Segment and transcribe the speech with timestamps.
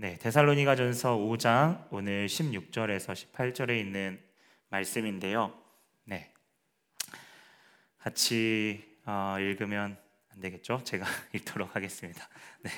[0.00, 4.18] 네, 데살로니가전서 5장 오늘 16절에서 18절에 있는
[4.70, 5.52] 말씀인데요.
[6.04, 6.32] 네.
[7.98, 9.98] 같이 어, 읽으면
[10.32, 10.80] 안 되겠죠?
[10.84, 12.26] 제가 읽도록 하겠습니다.
[12.62, 12.70] 네.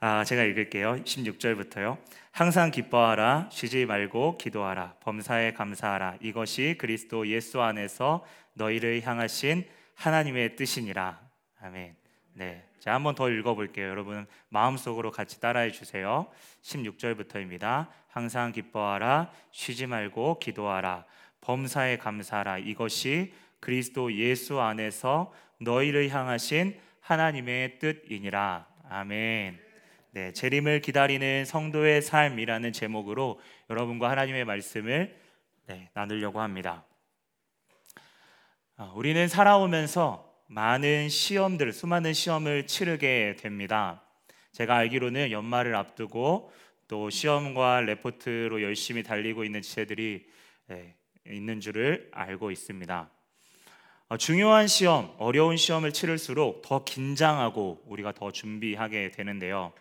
[0.00, 1.04] 아, 제가 읽을게요.
[1.04, 1.98] 16절부터요.
[2.32, 6.16] 항상 기뻐하라, 쉬지 말고 기도하라, 범사에 감사하라.
[6.20, 11.20] 이것이 그리스도 예수 안에서 너희를 향하신 하나님의 뜻이니라.
[11.60, 11.97] 아멘.
[12.38, 12.62] 네.
[12.78, 13.88] 자, 한번 더 읽어 볼게요.
[13.88, 16.28] 여러분, 마음속으로 같이 따라해 주세요.
[16.62, 17.88] 16절부터입니다.
[18.06, 21.04] 항상 기뻐하라, 쉬지 말고 기도하라,
[21.40, 22.58] 범사에 감사하라.
[22.58, 28.68] 이것이 그리스도 예수 안에서 너희를 향하신 하나님의 뜻이니라.
[28.88, 29.58] 아멘.
[30.12, 35.18] 네, 재림을 기다리는 성도의 삶이라는 제목으로 여러분과 하나님의 말씀을
[35.66, 36.84] 네, 나누려고 합니다.
[38.76, 44.02] 아, 우리는 살아오면서 많은 시험들, 수많은 시험을 치르게 됩니다.
[44.52, 46.50] 제가 알기로는 연말을 앞두고
[46.88, 50.26] 또 시험과 레포트로 열심히 달리고 있는 지체들이
[50.68, 50.94] 네,
[51.26, 53.10] 있는 줄을 알고 있습니다.
[54.08, 59.74] 어, 중요한 시험, 어려운 시험을 치를수록 더 긴장하고 우리가 더 준비하게 되는데요.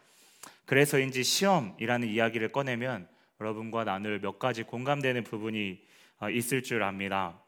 [0.66, 3.08] 그래서인지 시험이라는 이야기를 꺼내면
[3.40, 5.80] 여러분과 나눌 몇 가지 공감되는 부분이
[6.20, 7.40] 어, 있을 줄 압니다.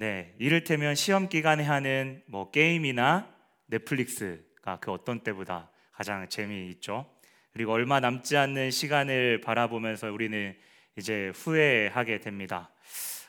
[0.00, 3.30] 네, 이를테면 시험 기간에 하는 뭐 게임이나
[3.66, 7.04] 넷플릭스가 그 어떤 때보다 가장 재미있죠.
[7.52, 10.56] 그리고 얼마 남지 않는 시간을 바라보면서 우리는
[10.96, 12.72] 이제 후회하게 됩니다.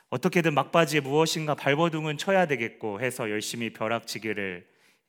[0.08, 4.66] 어떻게든 막바지에 무엇인가 발버둥은 쳐야 되겠고 해서 열심히 벼락치기를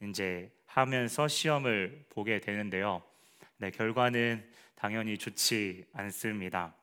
[0.09, 3.01] 이제 하면서 시험을 보게 되는데요.
[3.55, 4.43] 네, 결과는
[4.75, 6.75] 당연히 좋지 않습니다.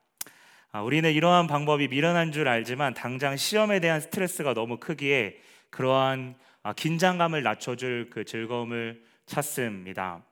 [0.73, 5.41] 아, 우리는 이러한 방법이 미련한 줄 알지만 당장 시험에 대한 스트레스가 너무 크기에
[5.71, 10.23] 그러한 아, 긴장감을 낮춰줄 그 즐거움을 찾습니다.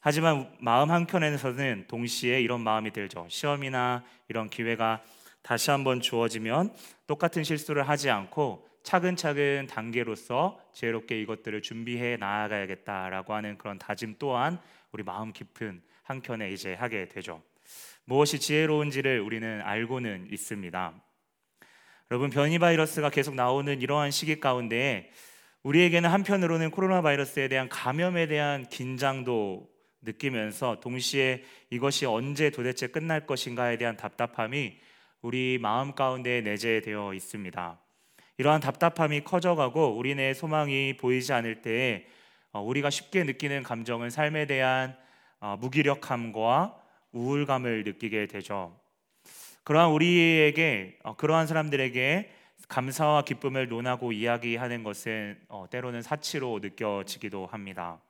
[0.00, 3.26] 하지만 마음 한켠에서는 동시에 이런 마음이 들죠.
[3.28, 5.02] 시험이나 이런 기회가
[5.42, 6.74] 다시 한번 주어지면
[7.06, 14.58] 똑같은 실수를 하지 않고 차근차근 단계로서 지혜롭게 이것들을 준비해 나아가야겠다라고 하는 그런 다짐 또한
[14.92, 17.42] 우리 마음 깊은 한켠에 이제 하게 되죠.
[18.08, 20.94] 무엇이 지혜로운지를 우리는 알고는 있습니다.
[22.10, 25.10] 여러분 변이 바이러스가 계속 나오는 이러한 시기 가운데
[25.62, 29.68] 우리에게는 한편으로는 코로나 바이러스에 대한 감염에 대한 긴장도
[30.00, 34.78] 느끼면서 동시에 이것이 언제 도대체 끝날 것인가에 대한 답답함이
[35.20, 37.78] 우리 마음 가운데 내재되어 있습니다.
[38.38, 42.06] 이러한 답답함이 커져가고 우리네 소망이 보이지 않을 때에
[42.52, 44.96] 어, 우리가 쉽게 느끼는 감정은 삶에 대한
[45.40, 46.87] 어, 무기력함과
[47.18, 48.78] 우울감을 느끼게 되죠.
[49.64, 52.30] 그러한 우리에게 어, 그러한 사람들에게
[52.68, 55.38] 감사와 기쁨을 논하고 이야기하는 것은
[55.70, 58.00] 때로는 사치로 느껴지기도 합니다.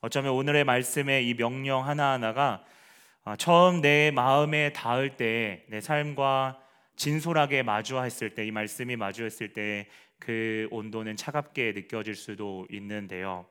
[0.00, 2.64] 어쩌면 오늘의 말씀의 이 명령 하나하나가
[3.38, 6.58] 처음 내 마음에 닿을 때 내 삶과
[6.96, 9.88] 진솔하게 마주했을 때 이 말씀이 마주했을 때
[10.20, 13.46] 그 온도는 차갑게 느껴질 수도 있는데요.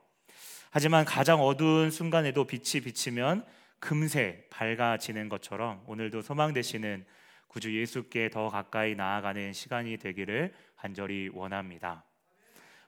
[0.70, 3.44] 하지만 가장 어두운 순간에도 빛이 비치면
[3.80, 7.06] 금세 밝아지는 것처럼 오늘도 소망 되시는
[7.48, 12.04] 구주 예수께 더 가까이 나아가는 시간이 되기를 간절히 원합니다.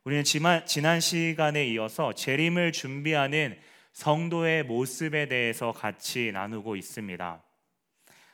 [0.04, 3.58] 우리는 지난 시간에 이어서 재림을 준비하는
[3.94, 7.44] 성도의 모습에 대해서 같이 나누고 있습니다.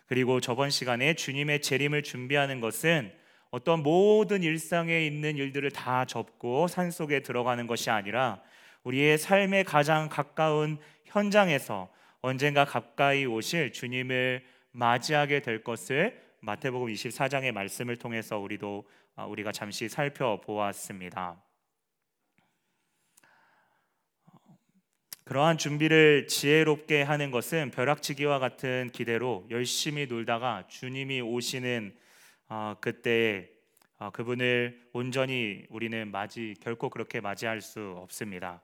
[0.06, 3.12] 그리고 저번 시간에 주님의 재림을 준비하는 것은
[3.50, 8.42] 어떤 모든 일상에 있는 일들을 다 접고 산 속에 들어가는 것이 아니라
[8.84, 11.90] 우리의 삶의 가장 가까운 현장에서
[12.22, 19.90] 언젠가 가까이 오실 주님을 맞이하게 될 것을 마태복음 24장의 말씀을 통해서 우리도 아, 우리가 잠시
[19.90, 21.42] 살펴보았습니다.
[25.24, 31.94] 그러한 준비를 지혜롭게 하는 것은 벼락치기와 같은 기대로 열심히 놀다가 주님이 오시는
[32.48, 33.50] 어, 그때
[33.98, 38.62] 어, 그분을 온전히 우리는 맞이 결코 그렇게 맞이할 수 없습니다.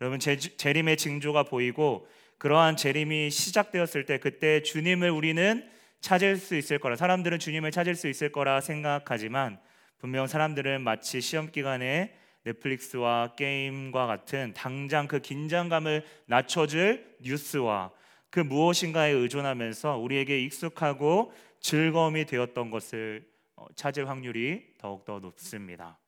[0.00, 2.06] 여러분 재, 재림의 징조가 보이고
[2.44, 5.66] 그러한 재림이 시작되었을 때 그때 주님을 우리는
[6.02, 9.58] 찾을 수 있을 거라 사람들은 주님을 찾을 수 있을 거라 생각하지만
[9.96, 17.90] 분명 사람들은 마치 시험 기간에 넷플릭스와 게임과 같은 당장 그 긴장감을 낮춰줄 뉴스와
[18.28, 23.26] 그 무엇인가에 의존하면서 우리에게 익숙하고 즐거움이 되었던 것을
[23.56, 25.98] 어, 찾을 확률이 더욱더 높습니다.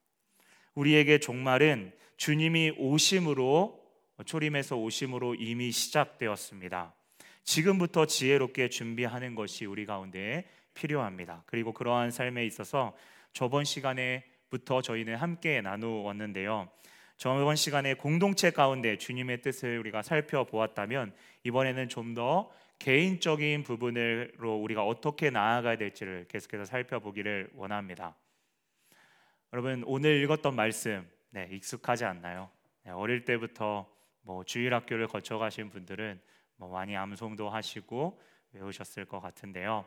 [0.75, 3.86] 우리에게 종말은 주님이 오심으로
[4.25, 6.95] 초림에서 오심으로 이미 시작되었습니다.
[7.45, 11.43] 지금부터 지혜롭게 준비하는 것이 우리 가운데 필요합니다.
[11.47, 12.97] 그리고 그러한 삶에 있어서
[13.33, 16.69] 저번 시간에부터 저희는 함께 나누었는데요.
[17.17, 21.15] 저번 시간에 공동체 가운데 주님의 뜻을 우리가 살펴보았다면
[21.45, 28.15] 이번에는 좀 더 개인적인 부분으로 우리가 어떻게 나아가야 될지를 계속해서 살펴보기를 원합니다.
[29.53, 32.51] 여러분 오늘 읽었던 말씀 네, 익숙하지 않나요?
[32.85, 33.91] 네, 어릴 때부터
[34.27, 36.21] 뭐 주일학교를 거쳐가신 분들은
[36.57, 38.21] 뭐 많이 암송도 하시고
[38.53, 39.87] 외우셨을 것 같은데요.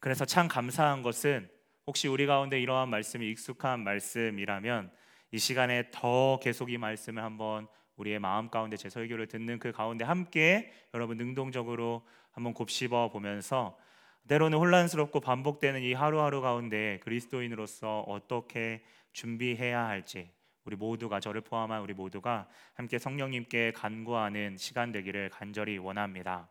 [0.00, 1.48] 그래서 참 감사한 것은
[1.86, 4.90] 혹시 우리 가운데 이러한 말씀이 익숙한 말씀이라면
[5.30, 10.04] 이 시간에 더 계속 이 말씀을 한번 우리의 마음 가운데 제 설교를 듣는 그 가운데
[10.04, 13.78] 함께 여러분 능동적으로 한번 곱씹어 보면서
[14.26, 18.82] 때로는 혼란스럽고 반복되는 이 하루하루 가운데 그리스도인으로서 어떻게
[19.12, 20.32] 준비해야 할지
[20.64, 26.48] 우리 모두가 저를 포함한 우리 모두가 함께 성령님께 간구하는 시간 되기를 간절히 원합니다.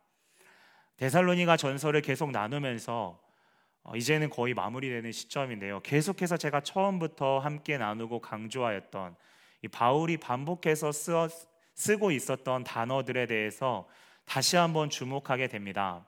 [0.98, 3.20] 데살로니가 전설을 계속 나누면서
[3.84, 5.82] 어, 이제는 거의 마무리되는 시점인데요.
[5.82, 9.16] 계속해서 제가 처음부터 함께 나누고 강조하였던
[9.64, 11.12] 이 바울이 반복해서 쓰
[11.76, 13.88] 쓰고 있었던 단어들에 대해서
[14.26, 16.06] 다시 한번 주목하게 됩니다.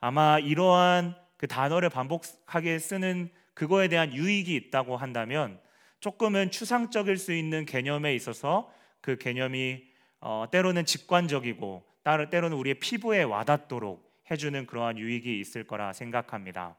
[0.00, 5.60] 아마 이러한 그 단어를 반복하게 쓰는 그거에 대한 유익이 있다고 한다면
[6.04, 8.70] 조금은 추상적일 수 있는 개념에 있어서
[9.00, 9.84] 그 개념이
[10.20, 11.82] 어, 때로는 직관적이고
[12.30, 16.76] 때로는 우리의 피부에 와닿도록 해주는 그러한 유익이 있을 거라 생각합니다.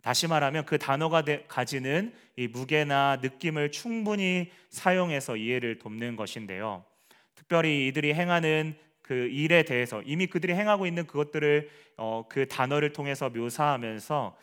[0.00, 6.86] 다시 말하면 그 단어가 되, 가지는 이 무게나 느낌을 충분히 사용해서 이해를 돕는 것인데요.
[7.34, 11.68] 특별히 이들이 행하는 그 일에 대해서 이미 그들이 행하고 있는 그것들을
[11.98, 14.34] 어, 그 단어를 통해서 묘사하면서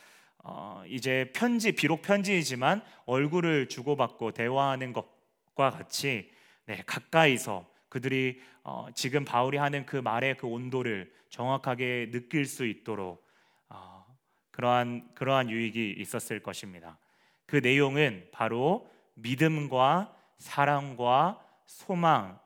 [0.43, 6.31] 어, 이제 편지 비록 편지이지만 얼굴을 주고받고 대화하는 것과 같이
[6.65, 13.25] 네, 가까이서 그들이 어, 지금 바울이 하는 그 말의 그 온도를 정확하게 느낄 수 있도록
[13.69, 14.05] 어,
[14.51, 16.97] 그러한 그러한 유익이 있었을 것입니다.
[17.45, 22.39] 그 내용은 바로 믿음과 사랑과 소망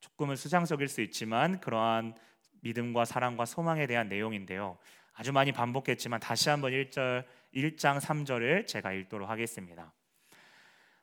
[0.00, 2.14] 조금은 수상적일 수 있지만 그러한
[2.60, 4.78] 믿음과 사랑과 소망에 대한 내용인데요.
[5.14, 7.24] 아주 많이 반복했지만 다시 한번 1절
[7.54, 9.92] 1장 3절을 제가 읽도록 하겠습니다.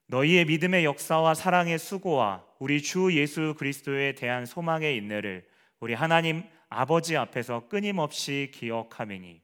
[0.08, 5.48] 너희의 믿음의 역사와 사랑의 수고와 우리 주 예수 그리스도에 대한 소망의 인내를
[5.80, 9.42] 우리 하나님 아버지 앞에서 끊임없이 기억하매니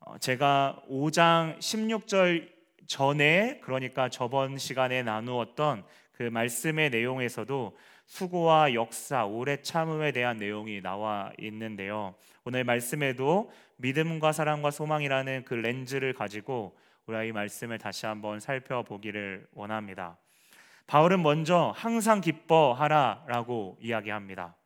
[0.00, 2.52] 어, 제가 5장 16절
[2.86, 7.76] 전에 그러니까 저번 시간에 나누었던 그 말씀의 내용에서도
[8.06, 12.14] 수고와 역사, 오래 참음에 대한 내용이 나와 있는데요.
[12.44, 16.76] 오늘 말씀에도 믿음과 사랑과 소망이라는 그 렌즈를 가지고
[17.06, 20.16] 우리가 이 말씀을 다시 한번 살펴보기를 원합니다.
[20.86, 24.56] 바울은 먼저 항상 기뻐하라라고 이야기합니다.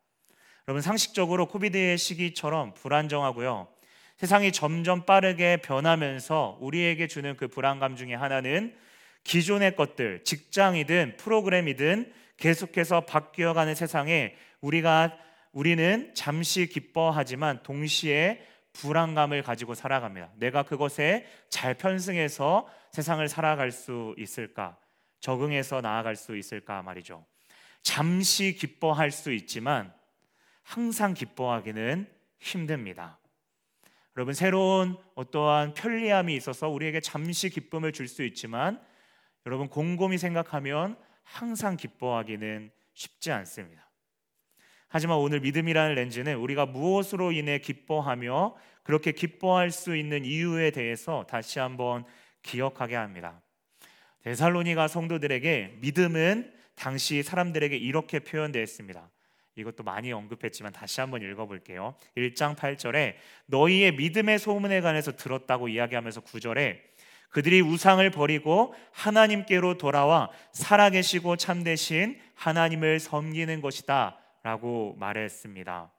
[0.67, 3.69] 여러분 상식적으로 코비드의 시기처럼 불안정하고요.
[4.17, 8.77] 세상이 점점 빠르게 변하면서 우리에게 주는 그 불안감 중에 하나는
[9.25, 15.17] 기존의 것들, 직장이든 프로그램이든 계속해서 바뀌어가는 세상에 우리가
[15.53, 20.33] 우리는 잠시 기뻐하지만 동시에 불안감을 가지고 살아갑니다.
[20.37, 24.79] 내가 그것에 잘 편승해서 세상을 살아갈 수 있을까?
[25.21, 27.25] 적응해서 나아갈 수 있을까 말이죠.
[27.83, 29.93] 잠시 기뻐할 수 있지만
[30.63, 33.19] 항상 기뻐하기는 힘듭니다.
[34.17, 38.81] 여러분 새로운 어떠한 편리함이 있어서 우리에게 잠시 기쁨을 줄 수 있지만
[39.47, 43.88] 여러분 곰곰이 생각하면 항상 기뻐하기는 쉽지 않습니다.
[44.89, 51.59] 하지만 오늘 믿음이라는 렌즈는 우리가 무엇으로 인해 기뻐하며 그렇게 기뻐할 수 있는 이유에 대해서 다시
[51.59, 52.05] 한번
[52.43, 53.43] 기억하게 합니다.
[54.23, 59.11] 데살로니가 성도들에게 믿음은 당시 사람들에게 이렇게 표현되었습니다.
[59.57, 61.97] 이것도 많이 언급했지만 다시 한번 읽어볼게요.
[62.17, 66.79] 1장 8절에 너희의 믿음의 소문에 관해서 들었다고 이야기하면서 9절에
[67.31, 74.19] 그들이 우상을 버리고 하나님께로 돌아와 살아계시고 참되신 하나님을 섬기는 것이다.
[74.49, 75.93] 라고 말했습니다.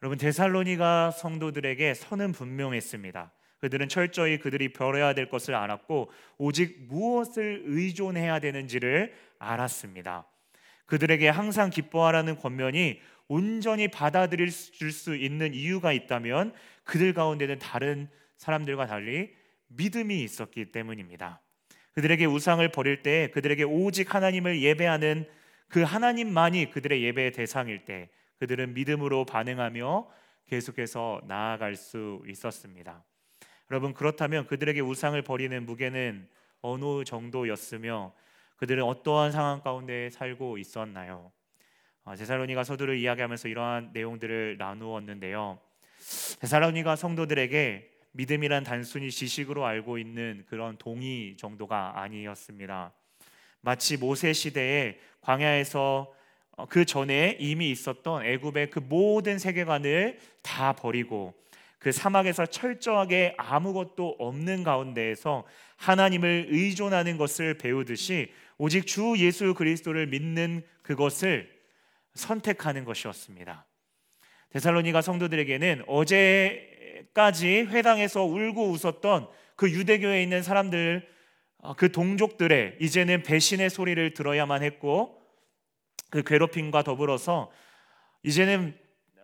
[0.00, 3.30] 여러분 데살로니가 성도들에게 선은 분명했습니다.
[3.58, 10.26] 그들은 철저히 그들이 벼려야 될 것을 알았고 오직 무엇을 의존해야 되는지를 알았습니다.
[10.86, 16.54] 그들에게 항상 기뻐하라는 권면이 온전히 받아들일 수 있는 이유가 있다면
[16.84, 19.34] 그들 가운데는 다른 사람들과 달리
[19.66, 21.42] 믿음이 있었기 때문입니다.
[21.92, 25.26] 그들에게 우상을 버릴 때 그들에게 오직 하나님을 예배하는
[25.72, 30.06] 그 하나님만이 그들의 예배의 대상일 때 그들은 믿음으로 반응하며
[30.44, 33.02] 계속해서 나아갈 수 있었습니다.
[33.70, 36.28] 여러분 그렇다면 그들에게 우상을 버리는 무게는
[36.60, 38.12] 어느 정도였으며
[38.56, 41.32] 그들은 어떠한 상황 가운데 살고 있었나요?
[42.04, 45.58] 아, 제사로니가 서두를 이야기하면서 이러한 내용들을 나누었는데요.
[46.40, 52.92] 제사로니가 성도들에게 믿음이란 단순히 지식으로 알고 있는 그런 동의 정도가 아니었습니다.
[53.62, 56.12] 마치 모세 시대에 광야에서
[56.56, 61.32] 어, 그 전에 이미 있었던 애굽의 그 모든 세계관을 다 버리고
[61.78, 65.44] 그 사막에서 철저하게 아무것도 없는 가운데에서
[65.76, 71.50] 하나님을 의존하는 것을 배우듯이 오직 주 예수 그리스도를 믿는 그것을
[72.14, 73.66] 선택하는 것이었습니다.
[74.50, 81.12] 데살로니가 성도들에게는 어제까지 회당에서 울고 웃었던 그 유대교에 있는 사람들 어,
[81.76, 85.20] 그 동족들의 이제는 배신의 소리를 들어야만 했고
[86.10, 87.50] 그 괴롭힘과 더불어서
[88.22, 88.76] 이제는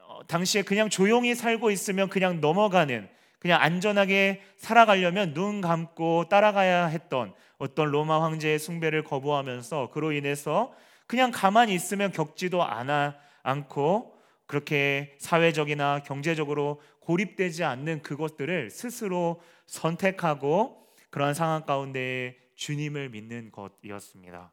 [0.07, 7.35] 어, 당시에 그냥 조용히 살고 있으면 그냥 넘어가는 그냥 안전하게 살아가려면 눈 감고 따라가야 했던
[7.59, 10.73] 어떤 로마 황제의 숭배를 거부하면서 그로 인해서
[11.07, 14.15] 그냥 가만히 있으면 겪지도 않아 않고
[14.47, 24.53] 그렇게 사회적이나 경제적으로 고립되지 않는 그것들을 스스로 선택하고 그러한 상황 가운데 주님을 믿는 것이었습니다.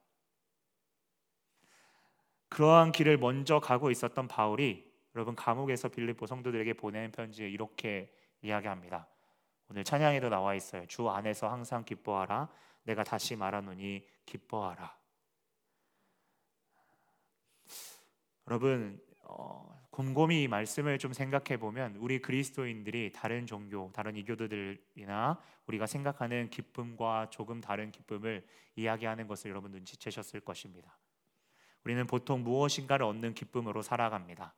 [2.50, 9.08] 그러한 길을 먼저 가고 있었던 바울이 여러분 감옥에서 빌립보 성도들에게 보낸 편지에 이렇게 이야기합니다.
[9.70, 10.86] 오늘 찬양에도 나와 있어요.
[10.88, 12.50] 주 안에서 항상 기뻐하라.
[12.84, 14.96] 내가 다시 말하노니 기뻐하라.
[18.48, 25.88] 여러분 어, 곰곰이 이 말씀을 좀 생각해 보면 우리 그리스도인들이 다른 종교, 다른 이교도들이나 우리가
[25.88, 30.98] 생각하는 기쁨과 조금 다른 기쁨을 이야기하는 것을 여러분 눈치채셨을 것입니다.
[31.84, 34.54] 우리는 보통 무엇인가를 얻는 기쁨으로 살아갑니다.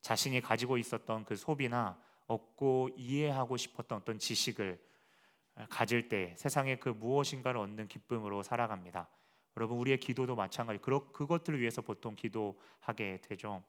[0.00, 4.78] 자신이 가지고 있었던 그 소비나 얻고 이해하고 싶었던 어떤 지식을
[5.70, 9.08] 가질 때 세상에 그 무엇인가를 얻는 기쁨으로 살아갑니다.
[9.56, 10.80] 여러분 우리의 기도도 마찬가지.
[10.80, 13.62] 그것들을 위해서 보통 기도하게 되죠.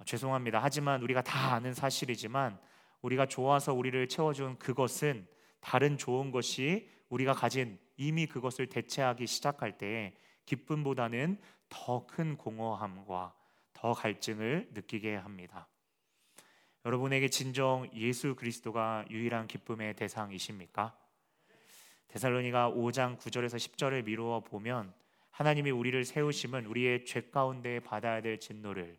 [0.00, 0.60] 어, 죄송합니다.
[0.62, 2.58] 하지만 우리가 다 아는 사실이지만
[3.02, 5.26] 우리가 좋아서 우리를 채워준 그것은
[5.60, 10.14] 다른 좋은 것이 우리가 가진 이미 그것을 대체하기 시작할 때
[10.46, 11.38] 기쁨보다는
[11.68, 13.34] 더 큰 공허함과
[13.74, 15.68] 더 갈증을 느끼게 합니다.
[16.86, 20.96] 여러분에게 진정 예수 그리스도가 유일한 기쁨의 대상이십니까?
[22.08, 24.92] 데살로니가 5장 9절에서 10절을 미루어 보면
[25.30, 28.98] 하나님이 우리를 세우심은 우리의 죄 가운데 받아야 될 진노를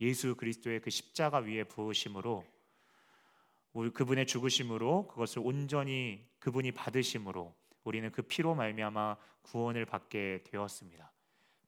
[0.00, 2.44] 예수 그리스도의 그 십자가 위에 부으심으로
[3.72, 11.12] 우리 그분의 죽으심으로 그것을 온전히 그분이 받으심으로 우리는 그 피로 말미암아 구원을 받게 되었습니다.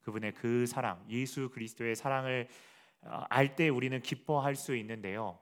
[0.01, 2.49] 그분의 그 사랑, 예수 그리스도의 사랑을
[3.03, 5.39] 어, 알때 우리는 기뻐할 수 있는데요.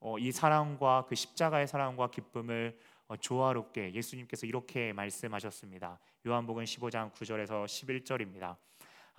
[0.00, 5.98] 어, 이 사랑과 그 십자가의 사랑과 기쁨을 어, 조화롭게 예수님께서 이렇게 말씀하셨습니다.
[6.26, 8.56] 요한복음 15장 9절에서 11절입니다.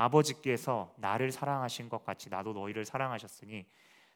[0.04, 3.66] 아버지께서 나를 사랑하신 것 같이 나도 너희를 사랑하셨으니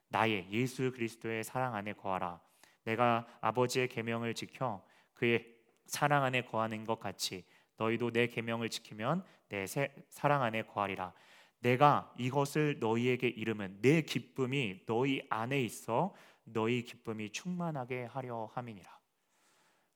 [0.10, 2.41] 나의 예수 그리스도의 사랑 안에 거하라.
[2.84, 7.46] 내가 아버지의 계명을 지켜 그의 사랑 안에 거하는 것 같이
[7.77, 9.65] 너희도 내 계명을 지키면 내
[10.10, 11.13] 사랑 안에 거하리라.
[11.60, 16.13] 내가 이것을 너희에게 이르면 내 기쁨이 너희 안에 있어
[16.44, 18.98] 너희 기쁨이 충만하게 하려 함이니라.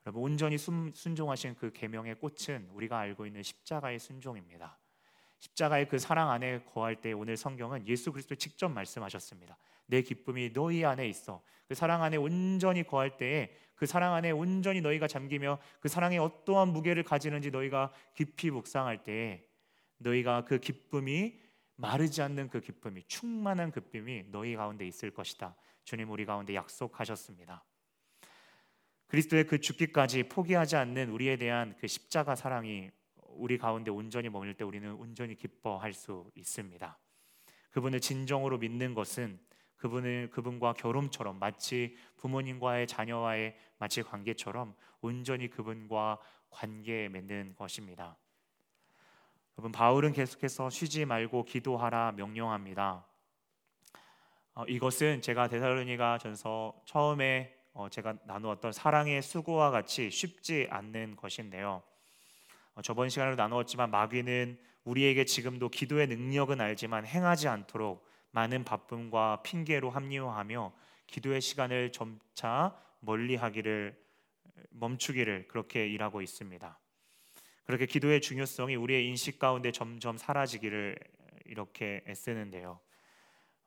[0.05, 4.80] 여러분 온전히 순종하신 그 계명의 꽃은 우리가 알고 있는 십자가의 순종입니다.
[5.41, 9.57] 십자가의 그 사랑 안에 거할 때 오늘 성경은 예수 그리스도 직접 말씀하셨습니다.
[9.88, 11.43] 내 기쁨이 너희 안에 있어.
[11.67, 16.69] 그 사랑 안에 온전히 거할 때에 그 사랑 안에 온전히 너희가 잠기며 그 사랑에 어떠한
[16.69, 19.43] 무게를 가지는지 너희가 깊이 묵상할 때에
[19.98, 21.39] 너희가 그 기쁨이
[21.75, 25.55] 마르지 않는 그 기쁨이 충만한 그 기쁨이 너희 가운데 있을 것이다.
[25.83, 27.63] 주님 우리 가운데 약속하셨습니다.
[29.07, 32.91] 그리스도의 그 죽기까지 포기하지 않는 우리에 대한 그 십자가 사랑이
[33.35, 36.97] 우리 가운데 온전히 머물 때 우리는 온전히 기뻐할 수 있습니다.
[37.71, 39.39] 그분을 진정으로 믿는 것은
[39.77, 46.19] 그분을 그분과 결혼처럼 마치 부모님과의 자녀와의 마치 관계처럼 온전히 그분과
[46.51, 48.17] 관계 맺는 것입니다.
[49.57, 53.05] 여러분 바울은 계속해서 쉬지 말고 기도하라 명령합니다.
[54.53, 61.81] 어, 이것은 제가 데살로니가 전서 처음에 어, 제가 나누었던 사랑의 수고와 같이 쉽지 않는 것인데요.
[62.75, 69.89] 어, 저번 시간에도 나누었지만 마귀는 우리에게 지금도 기도의 능력은 알지만 행하지 않도록 많은 바쁨과 핑계로
[69.89, 70.73] 합리화하며
[71.07, 73.99] 기도의 시간을 점차 멀리하기를
[74.69, 76.79] 멈추기를 그렇게 일하고 있습니다.
[77.65, 80.97] 그렇게 기도의 중요성이 우리의 인식 가운데 점점 사라지기를
[81.45, 82.79] 이렇게 애쓰는데요.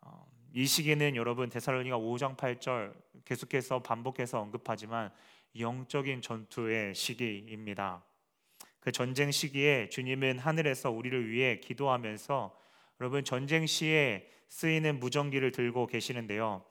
[0.00, 2.94] 어, 이 시기는 여러분 데살로니가 5장 8절
[3.25, 5.12] 계속해서 반복해서 언급하지만
[5.58, 8.02] 영적인 전투의 시기입니다.
[8.85, 12.55] 그 전쟁 시기에 주님은 하늘에서 우리를 위해 기도하면서
[13.00, 16.62] 여러분 전쟁 시에 쓰이는 무전기를 들고 계시는데요.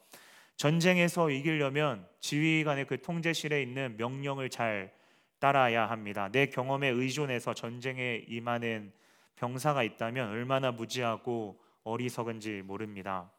[0.55, 4.93] 전쟁에서 이기려면 지휘관의 그 통제실에 있는 명령을 잘
[5.39, 6.29] 따라야 합니다.
[6.31, 8.93] 내 경험에 의존해서 전쟁에 임하는
[9.35, 13.31] 병사가 있다면 얼마나 무지하고 어리석은지 모릅니다.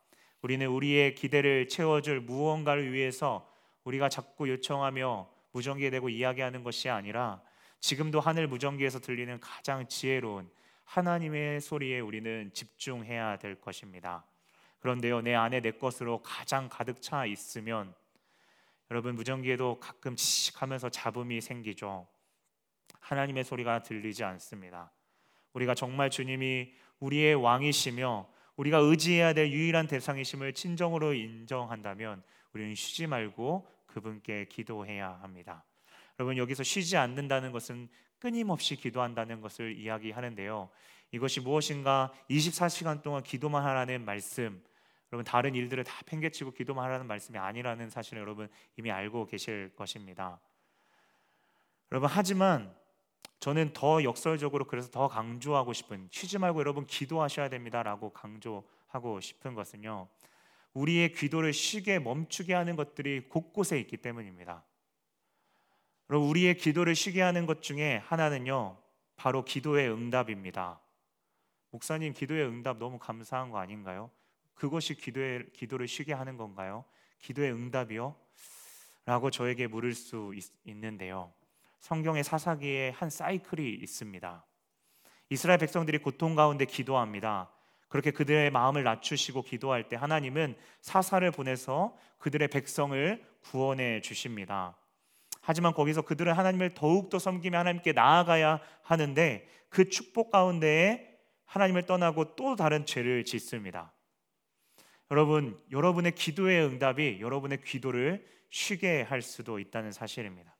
[0.42, 3.48] 우리는 우리의 기대를 채워줄 무언가를 위해서
[3.84, 7.40] 우리가 자꾸 요청하며 무전기에 대고 이야기하는 것이 아니라
[7.80, 10.50] 지금도 하늘 무전기에서 들리는 가장 지혜로운
[10.84, 14.24] 하나님의 소리에 우리는 집중해야 될 것입니다.
[14.80, 17.94] 그런데요, 내 안에 내 것으로 가장 가득 차 있으면
[18.90, 22.06] 여러분 무전기에도 가끔 치 하면서 잡음이 생기죠.
[23.00, 24.92] 하나님의 소리가 들리지 않습니다.
[25.54, 33.66] 우리가 정말 주님이 우리의 왕이시며 우리가 의지해야 될 유일한 대상이심을 진정으로 인정한다면 우리는 쉬지 말고
[33.86, 35.64] 그분께 기도해야 합니다.
[36.18, 40.70] 여러분 여기서 쉬지 않는다는 것은 끊임없이 기도한다는 것을 이야기하는데요.
[41.12, 44.62] 이것이 무엇인가 24시간 동안 기도만 하라는 말씀,
[45.12, 50.40] 여러분 다른 일들을 다 팽개치고 기도만 하라는 말씀이 아니라는 사실을 여러분 이미 알고 계실 것입니다.
[51.92, 52.74] 여러분 하지만
[53.38, 60.08] 저는 더 역설적으로 그래서 더 강조하고 싶은 쉬지 말고 여러분 기도하셔야 됩니다라고 강조하고 싶은 것은요.
[60.72, 64.64] 우리의 기도를 쉬게 멈추게 하는 것들이 곳곳에 있기 때문입니다.
[66.14, 68.76] 여러분 우리의 기도를 쉬게 하는 것 중에 하나는요.
[69.16, 70.80] 바로 기도의 응답입니다.
[71.72, 74.12] 목사님 기도의 응답 너무 감사한 거 아닌가요?
[74.54, 76.84] 그것이 기도의 기도를 쉬게 하는 건가요?
[77.18, 78.14] 기도의 응답이요?
[79.06, 81.32] 라고 저에게 물을 수 있, 있는데요.
[81.80, 84.46] 성경의 사사기에 한 사이클이 있습니다.
[85.30, 87.50] 이스라엘 백성들이 고통 가운데 기도합니다.
[87.88, 94.76] 그렇게 그들의 마음을 낮추시고 기도할 때 하나님은 사사를 보내서 그들의 백성을 구원해 주십니다.
[95.46, 101.06] 하지만 거기서 그들은 하나님을 더욱더 섬기며 하나님께 나아가야 하는데 그 축복 가운데에
[101.44, 103.92] 하나님을 떠나고 또 다른 죄를 짓습니다.
[105.10, 110.56] 여러분, 여러분의 기도의 응답이 여러분의 기도를 쉬게 할 수도 있다는 사실입니다.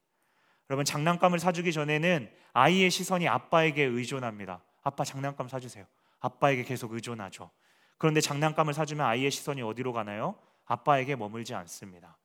[0.68, 4.62] 여러분 장난감을 사주기 전에는 아이의 시선이 아빠에게 의존합니다.
[4.82, 5.86] 아빠 장난감 사주세요.
[6.20, 7.50] 아빠에게 계속 의존하죠.
[7.96, 10.38] 그런데 장난감을 사주면 아이의 시선이 어디로 가나요?
[10.66, 12.18] 아빠에게 머물지 않습니다.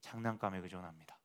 [0.00, 1.15] 장난감에 의존합니다.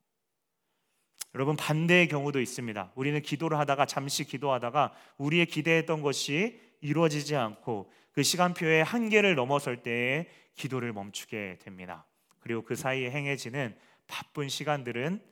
[1.34, 2.92] 여러분 반대의 경우도 있습니다.
[2.96, 10.28] 우리는 기도를 하다가 잠시 기도하다가 우리의 기대했던 것이 이루어지지 않고 그 시간표의 한계를 넘어설 때에
[10.56, 12.06] 기도를 멈추게 됩니다.
[12.40, 15.24] 그리고 그 사이에 행해지는 바쁜 시간들은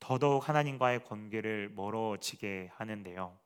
[0.00, 3.38] 더더욱 하나님과의 관계를 멀어지게 하는데요.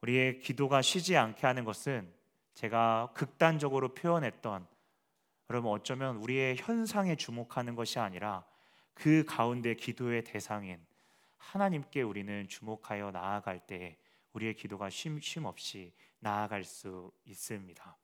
[0.00, 2.10] 우리의 기도가 쉬지 않게 하는 것은
[2.54, 4.66] 제가 극단적으로 표현했던
[5.50, 8.44] 여러분 어쩌면 우리의 현상에 주목하는 것이 아니라
[8.94, 10.78] 그 가운데 기도의 대상인
[11.40, 13.98] 하나님께 우리는 주목하여 나아갈 때
[14.34, 17.96] 우리의 기도가 쉼, 쉼 없이 나아갈 수 있습니다.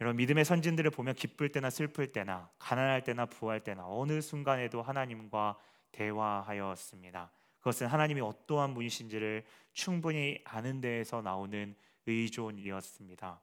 [0.00, 5.58] 여러분 믿음의 선진들을 보면 기쁠 때나 슬플 때나 가난할 때나 부할 때나 어느 순간에도 하나님과
[5.92, 7.30] 대화하였습니다.
[7.58, 11.74] 그것은 하나님이 어떠한 분이신지를 충분히 아는 데에서 나오는
[12.06, 13.40] 의존이었습니다.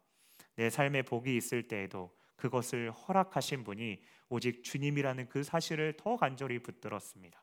[0.56, 7.43] 내 삶에 복이 있을 때에도 그것을 허락하신 분이 오직 주님이라는 그 사실을 더 간절히 붙들었습니다.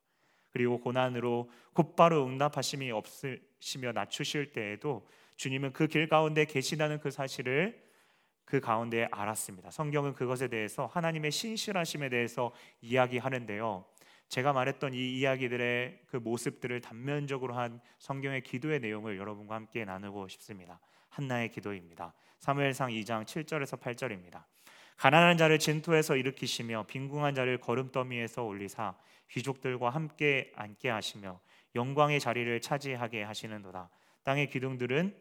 [0.52, 7.82] 그리고 고난으로 곧바로 응답하심이 없으시며 낮추실 때에도 주님은 그 길 가운데 계시다는 그 사실을
[8.44, 9.70] 그 가운데 알았습니다.
[9.70, 13.84] 성경은 그것에 대해서 하나님의 신실하심에 대해서 이야기하는데요.
[14.28, 20.78] 제가 말했던 이 이야기들의 그 모습들을 단면적으로 한 성경의 기도의 내용을 여러분과 함께 나누고 싶습니다.
[21.08, 22.12] 한나의 기도입니다.
[22.38, 24.44] 사무엘상 2장 7절에서 8절입니다.
[24.96, 28.94] 가난한 자를 진토에서 일으키시며 빈궁한 자를 거름더미에서 올리사
[29.30, 31.40] 귀족들과 함께 앉게 하시며
[31.74, 33.90] 영광의 자리를 차지하게 하시는도다.
[34.24, 35.16] 땅의 기둥들은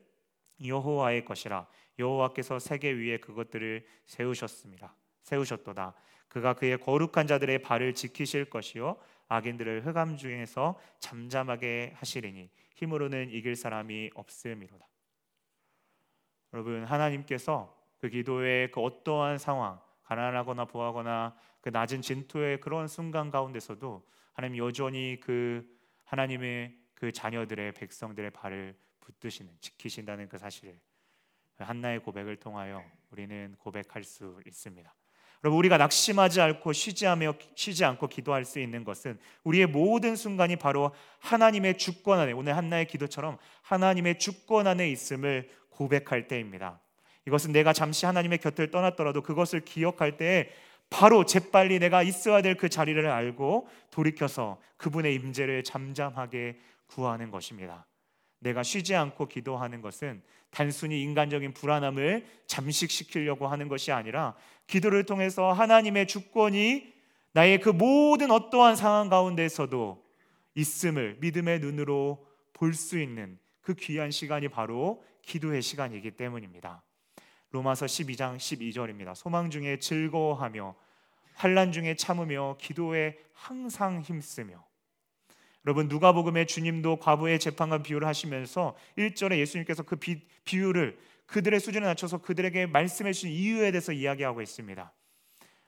[0.65, 1.67] 여호와의 것이라
[1.99, 4.95] 여호와께서 세계 위에 그것들을 세우셨습니다.
[5.23, 5.93] 세우셨도다.
[6.27, 14.11] 그가 그의 거룩한 자들의 발을 지키실 것이요 악인들을 흑암 중에서 잠잠하게 하시리니 힘으로는 이길 사람이
[14.15, 14.87] 없음이로다.
[16.53, 24.03] 여러분 하나님께서 그 기도의 그 어떠한 상황 가난하거나 부하거나 그 낮은 진토의 그런 순간 가운데서도
[24.33, 25.63] 하나님 여전히 그
[26.05, 30.79] 하나님의 그 자녀들의 백성들의 발을 붙드시는 지키신다는 그 사실을
[31.59, 34.93] 한나의 고백을 통하여 우리는 고백할 수 있습니다.
[35.43, 40.55] 여러분 우리가 낙심하지 않고 쉬지 않며 쉬지 않고 기도할 수 있는 것은 우리의 모든 순간이
[40.55, 46.81] 바로 하나님의 주권 안에 오늘 한나의 기도처럼 하나님의 주권 안에 있음을 고백할 때입니다.
[47.29, 50.49] 이것은 내가 잠시 하나님의 곁을 떠났더라도 그것을 기억할 때
[50.89, 57.85] 바로 재빨리 내가 있어야 될 그 자리를 알고 돌이켜서 그분의 임재를 잠잠하게 구하는 것입니다.
[58.39, 64.33] 내가 쉬지 않고 기도하는 것은 단순히 인간적인 불안함을 잠식시키려고 하는 것이 아니라
[64.65, 66.91] 기도를 통해서 하나님의 주권이
[67.33, 70.03] 나의 그 모든 어떠한 상황 가운데서도
[70.55, 76.81] 있음을 믿음의 눈으로 볼 수 있는 그 귀한 시간이 바로 기도의 시간이기 때문입니다.
[77.51, 79.15] 로마서 12장 12절입니다.
[79.15, 80.75] 소망 중에 즐거워하며
[81.33, 84.63] 환란 중에 참으며 기도에 항상 힘쓰며
[85.65, 92.19] 여러분 누가복음의 주님도 과부의 재판관 비유를 하시면서 1절에 예수님께서 그 비, 비유를 그들의 수준에 낮춰서
[92.19, 94.91] 그들에게 말씀해 주신 이유에 대해서 이야기하고 있습니다.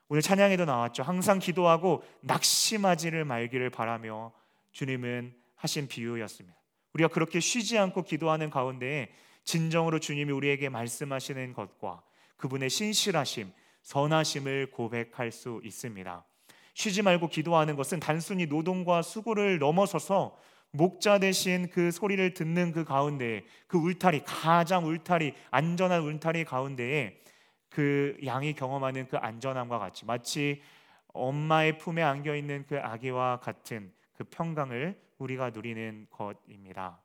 [0.08, 1.04] 오늘 찬양에도 나왔죠.
[1.04, 4.34] 항상 기도하고 낙심하지를 말기를 바라며
[4.72, 6.58] 주님은 하신 비유였습니다.
[6.94, 12.02] 우리가 그렇게 쉬지 않고 기도하는 가운데 진정으로 주님이 우리에게 말씀하시는 것과
[12.38, 13.52] 그분의 신실하심,
[13.82, 16.26] 선하심을 고백할 수 있습니다.
[16.74, 20.38] 쉬지 말고 기도하는 것은 단순히 노동과 수고를 넘어서서
[20.72, 27.18] 목자 대신 그 소리를 듣는 그 가운데 그 울타리 가장 울타리 안전한 울타리 가운데에
[27.70, 30.62] 그 양이 경험하는 그 안전함과 같이 마치
[31.14, 37.02] 엄마의 품에 안겨 있는 그 아기와 같은 그 평강을 우리가 누리는 것입니다.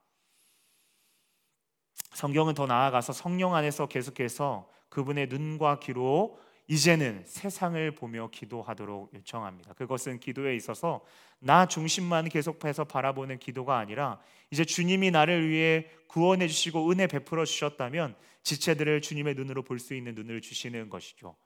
[2.16, 9.74] 성경은 더 나아가서 성령 안에서 계속해서 그분의 눈과 귀로 이제는 세상을 보며 기도하도록 요청합니다.
[9.74, 11.04] 그것은 기도에 있어서
[11.40, 14.18] 나 중심만 계속해서 바라보는 기도가 아니라
[14.50, 20.14] 이제 주님이 나를 위해 구원해 주시고 은혜 베풀어 주셨다면 지체들을 주님의 눈으로 볼 수 있는
[20.14, 21.36] 눈을 주시는 것이죠.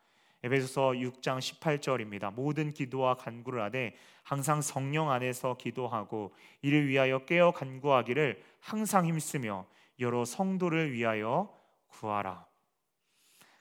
[0.44, 2.32] 에베소서 6장 18절입니다.
[2.32, 9.66] 모든 기도와 간구를 하되 항상 성령 안에서 기도하고 이를 위하여 깨어 간구하기를 항상 힘쓰며
[10.00, 11.56] 여러 성도를 위하여
[11.88, 12.46] 구하라.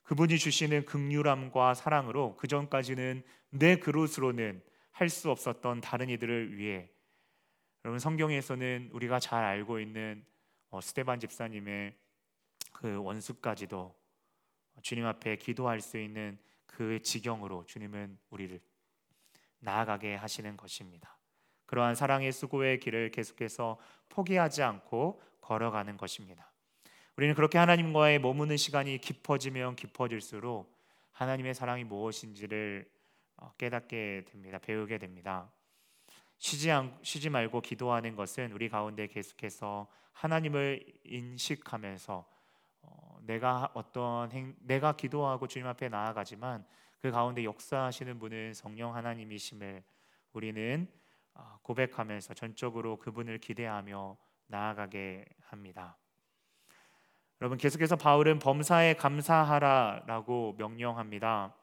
[0.03, 6.91] 그분이 주시는 극률함과 사랑으로 그 전까지는 내 그릇으로는 할 수 없었던 다른 이들을 위해
[7.85, 10.25] 여러분 성경에서는 우리가 잘 알고 있는
[10.71, 11.95] 어, 스테반 집사님의
[12.73, 13.95] 그 원수까지도
[14.81, 18.59] 주님 앞에 기도할 수 있는 그 지경으로 주님은 우리를
[19.59, 21.18] 나아가게 하시는 것입니다.
[21.69, 23.77] 그러한 사랑의 수고의 길을 계속해서
[24.09, 26.51] 포기하지 않고 걸어가는 것입니다.
[27.15, 30.75] 우리는 그렇게 하나님과의 머무는 시간이 깊어지면 깊어질수록
[31.11, 32.89] 하나님의 사랑이 무엇인지를
[33.37, 34.57] 어, 깨닫게 됩니다.
[34.57, 35.51] 배우게 됩니다.
[36.39, 42.25] 쉬지, 않, 쉬지 말고 기도하는 것은 우리 가운데 계속해서 하나님을 인식하면서
[42.81, 46.65] 어, 내가 어떤 행, 내가 기도하고 주님 앞에 나아가지만
[46.99, 49.83] 그 가운데 역사하시는 분은 성령 하나님이심을
[50.33, 50.98] 우리는 어,
[51.61, 55.97] 고백하면서 전적으로 그분을 기대하며 나아가게 합니다.
[57.41, 61.55] 여러분 계속해서 바울은 범사에 감사하라라고 명령합니다.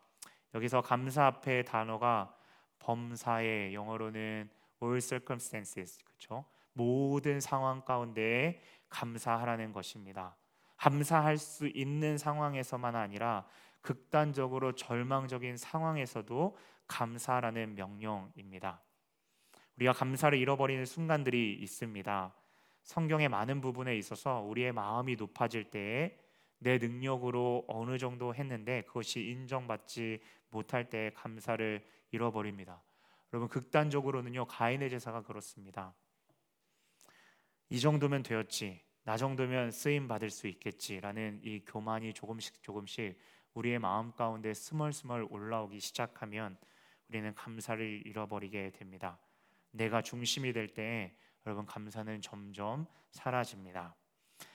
[0.54, 2.34] 여기서 감사 앞에 단어가
[2.78, 4.48] 범사에 영어로는
[4.82, 6.44] all circumstances 그렇죠?
[6.72, 10.36] 모든 상황 가운데 감사하라는 것입니다.
[10.76, 13.46] 감사할 수 있는 상황에서만 아니라
[13.80, 18.80] 극단적으로 절망적인 상황에서도 감사라는 명령입니다.
[19.76, 22.34] 우리가 감사를 잃어버리는 순간들이 있습니다.
[22.82, 26.16] 성경의 많은 부분에 있어서 우리의 마음이 높아질 때에
[26.58, 32.82] 내 능력으로 어느 정도 했는데 그것이 인정받지 못할 때 감사를 잃어버립니다.
[33.32, 35.94] 여러분 극단적으로는요 가인의 제사가 그렇습니다.
[37.68, 43.18] 이 정도면 되었지, 나 정도면 쓰임 받을 수 있겠지라는 이 교만이 조금씩 조금씩
[43.54, 46.56] 우리의 마음 가운데 스멀스멀 올라오기 시작하면
[47.08, 49.18] 우리는 감사를 잃어버리게 됩니다.
[49.76, 51.14] 내가 중심이 될 때에
[51.46, 53.94] 여러분 감사는 점점 사라집니다.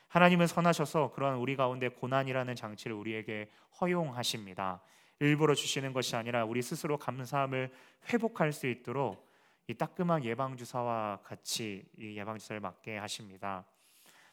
[0.07, 4.81] 하나님은 선하셔서 그러한 우리 가운데 고난이라는 장치를 우리에게 허용하십니다.
[5.19, 7.71] 일부러 주시는 것이 아니라 우리 스스로 감사함을
[8.11, 9.29] 회복할 수 있도록
[9.67, 13.65] 이 따끔한 예방 주사와 같이 이 예방 주사를 맞게 하십니다.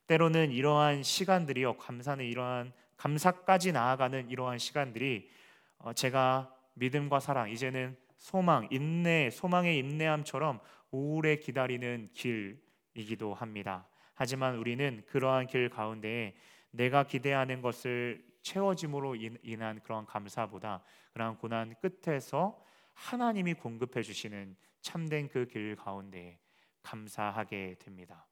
[0.06, 5.30] 때로는 이러한 시간들이요 감사는 이러한 감사까지 나아가는 이러한 시간들이
[5.78, 13.88] 어, 제가 믿음과 사랑 이제는 소망, 인내, 소망의 인내함처럼 오래 기다리는 길이기도 합니다.
[14.14, 16.34] 하지만 우리는 그러한 길 가운데
[16.70, 22.62] 내가 기대하는 것을 채워짐으로 인한 그러한 감사보다 그러한 고난 끝에서
[22.94, 26.38] 하나님이 공급해 주시는 참된 그 길 가운데
[26.82, 28.26] 감사하게 됩니다.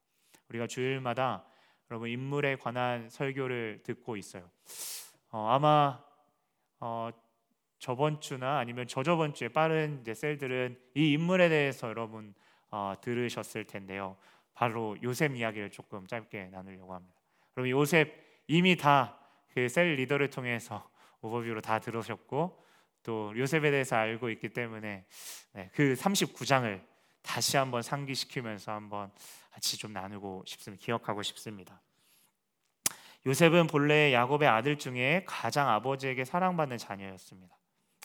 [0.48, 1.44] 우리가 주일마다
[1.90, 4.50] 여러분 인물에 관한 설교를 듣고 있어요.
[5.30, 6.02] 어, 아마
[6.80, 7.10] 어,
[7.78, 12.34] 저번 주나 아니면 저저번 주에 빠른 셀들은 이 인물에 대해서 여러분
[12.70, 14.16] 어, 들으셨을 텐데요.
[14.55, 17.20] 바로 요셉 이야기를 조금 짧게 나누려고 합니다.
[17.55, 18.14] 그럼 요셉
[18.48, 19.26] 이미 다
[19.57, 20.87] 그 셀 리더를 통해서
[21.22, 22.62] 오버뷰로 다 들으셨고
[23.02, 25.07] 또 요셉에 대해서 알고 있기 때문에
[25.52, 26.85] 네, 그 39장을
[27.22, 29.11] 다시 한번 상기시키면서 한번
[29.50, 30.85] 같이 좀 나누고 싶습니다.
[30.85, 31.81] 기억하고 싶습니다.
[33.24, 37.57] 요셉은 본래 야곱의 아들 중에 가장 아버지에게 사랑받는 자녀였습니다.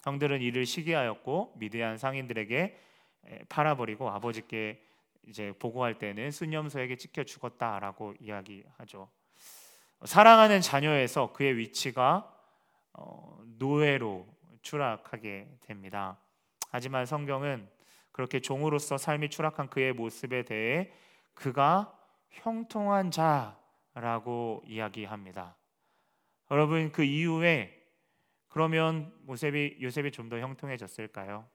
[0.04, 2.80] 형들은 이를 시기하였고 미디안 상인들에게
[3.50, 4.84] 팔아버리고 아버지께
[5.28, 9.10] 이제 보고할 때는 순념소에게 찍혀 죽었다라고 이야기하죠.
[10.06, 12.36] 사랑하는 자녀에서 그의 위치가
[12.94, 14.28] 어, 노예로
[14.62, 16.18] 추락하게 됩니다.
[16.70, 17.70] 하지만 성경은
[18.12, 20.92] 그렇게 종으로서 삶이 추락한 그의 모습에 대해
[21.34, 21.98] 그가
[22.30, 25.56] 형통한 자라고 이야기합니다.
[26.50, 27.78] 여러분 그 이후에
[28.50, 31.46] 그러면 모셉이 요셉이 좀 더 형통해졌을까요?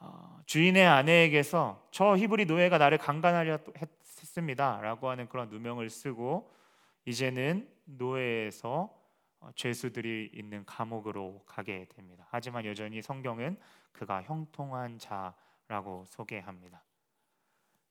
[0.00, 3.58] 어, 주인의 아내에게서 저 히브리 노예가 나를 강간하려
[4.20, 6.50] 했습니다라고 하는 그런 누명을 쓰고
[7.04, 8.94] 이제는 노예에서
[9.40, 12.26] 어, 죄수들이 있는 감옥으로 가게 됩니다.
[12.30, 13.58] 하지만 여전히 성경은
[13.92, 16.82] 그가 형통한 자라고 소개합니다.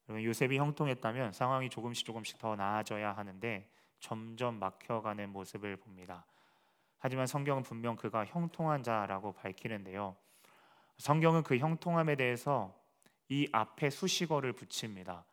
[0.08, 3.68] 여러분 요셉이 형통했다면 상황이 조금씩 조금씩 더 나아져야 하는데
[4.00, 6.26] 점점 막혀가는 모습을 봅니다.
[6.98, 10.16] 하지만 성경은 분명 그가 형통한 자라고 밝히는데요.
[11.00, 12.78] 성경은 그 형통함에 대해서
[13.30, 15.24] 이 앞에 수식어를 붙입니다.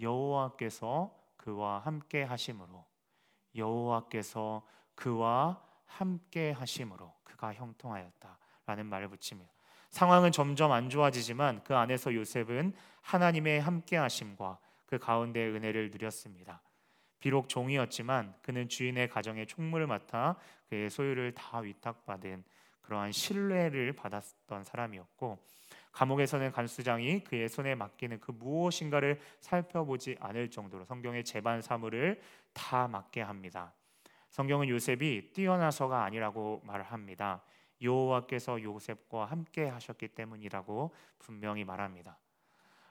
[0.00, 2.86] 여호와께서 그와 함께 하심으로
[3.54, 9.52] 여호와께서 그와 함께 하심으로 그가 형통하였다라는 말을 붙입니다.
[9.90, 16.62] 상황은 점점 안 좋아지지만 그 안에서 요셉은 하나님의 함께 하심과 그 가운데 은혜를 누렸습니다.
[17.18, 20.36] 비록 종이었지만 그는 주인의 가정의 총무를 맡아
[20.70, 22.42] 그의 소유를 다 위탁받은
[22.82, 25.38] 그러한 신뢰를 받았던 사람이었고
[25.92, 32.20] 감옥에서는 간수장이 그의 손에 맡기는 그 무엇인가를 살펴보지 않을 정도로 성경의 재반 사물을
[32.52, 33.74] 다 맡게 합니다.
[34.28, 37.42] 성경은 요셉이 뛰어나서가 아니라고 말합니다.
[37.82, 42.18] 여호와께서 요셉과 함께 하셨기 때문이라고 분명히 말합니다.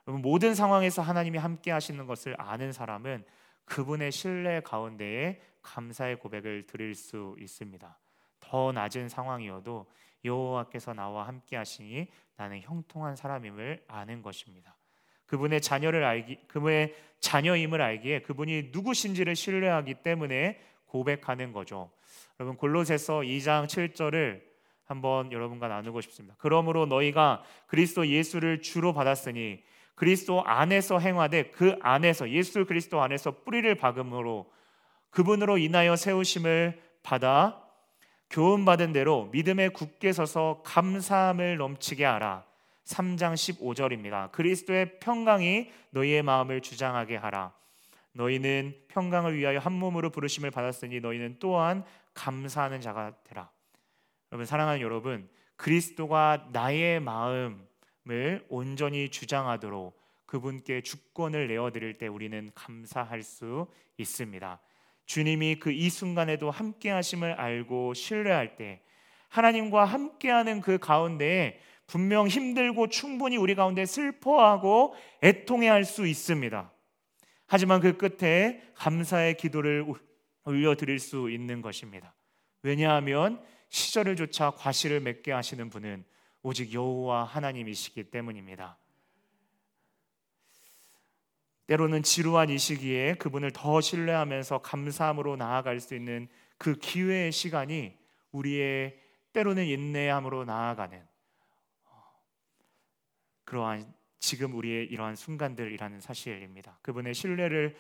[0.08, 3.24] 여러분 모든 상황에서 하나님이 함께 하시는 것을 아는 사람은
[3.66, 7.98] 그분의 신뢰 가운데에 감사의 고백을 드릴 수 있습니다.
[8.50, 9.86] 더 낮은 상황이어도
[10.26, 14.76] 여호와께서 나와 함께 하시니 나는 형통한 사람임을 아는 것입니다.
[15.28, 21.92] 그분의 자녀를 알기 그분의 자녀임을 알기에 그분이 누구신지를 신뢰하기 때문에 고백하는 거죠.
[22.40, 24.42] 여러분 골로새서 2장 7절을
[24.86, 26.36] 한번 여러분과 나누고 싶습니다.
[26.40, 29.62] 그러므로 너희가 그리스도 예수를 주로 받았으니
[29.94, 34.52] 그리스도 안에서 행하되 그 안에서 예수 그리스도 안에서 뿌리를 박음으로
[35.12, 37.69] 그분으로 인하여 세우심을 받아
[38.30, 42.46] 교훈 받은 대로 믿음에 굳게 서서 감사함을 넘치게 하라.
[42.86, 44.32] 3장 15절입니다.
[44.32, 47.54] 그리스도의 평강이 너희의 마음을 주장하게 하라.
[48.14, 53.50] 너희는 평강을 위하여 한 몸으로 부르심을 받았으니 너희는 또한 감사하는 자가 되라.
[54.32, 57.68] 여러분 사랑하는 여러분, 그리스도가 나의 마음
[58.10, 64.60] 을 온전히 주장하도록 그분께 주권을 내어 드릴 때 우리는 감사할 수 있습니다.
[65.10, 68.80] 주님이 그 이 순간에도 함께 하심을 알고 신뢰할 때
[69.30, 74.94] 하나님과 함께하는 그 가운데에 분명 힘들고 충분히 우리 가운데 슬퍼하고
[75.24, 76.72] 애통해 할 수 있습니다.
[77.48, 79.84] 하지만 그 끝에 감사의 기도를
[80.44, 82.14] 올려 드릴 수 있는 것입니다.
[82.62, 86.06] 왜냐하면 시절을 조차 과실을 맺게 하시는 분은
[86.44, 88.78] 오직 여호와 하나님이시기 때문입니다.
[91.70, 96.28] 때로는 지루한 이 시기에 그분을 더 신뢰하면서 감사함으로 나아갈 수 있는
[96.58, 97.96] 그 기회의 시간이
[98.32, 99.00] 우리의
[99.34, 101.00] 때로는 인내함으로 나아가는
[103.46, 106.80] 그러한 지금 우리의 이러한 순간들이라는 사실입니다.
[106.82, 107.78] 그분의 신뢰를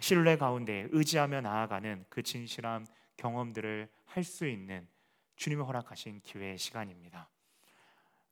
[0.00, 2.86] 신뢰 가운데 의지하며 나아가는 그 진실한
[3.18, 4.88] 경험들을 할 수 있는
[5.36, 7.28] 주님이 허락하신 기회의 시간입니다.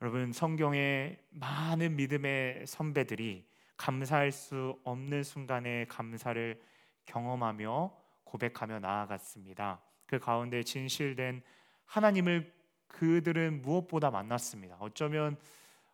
[0.01, 6.61] 여러분 성경의 많은 믿음의 선배들이 감사할 수 없는 순간에 감사를
[7.05, 9.81] 경험하며 고백하며 나아갔습니다.
[10.07, 11.43] 그 가운데 진실된
[11.85, 12.53] 하나님을
[12.89, 14.77] 그들은 무엇보다 만났습니다.
[14.81, 15.37] 어쩌면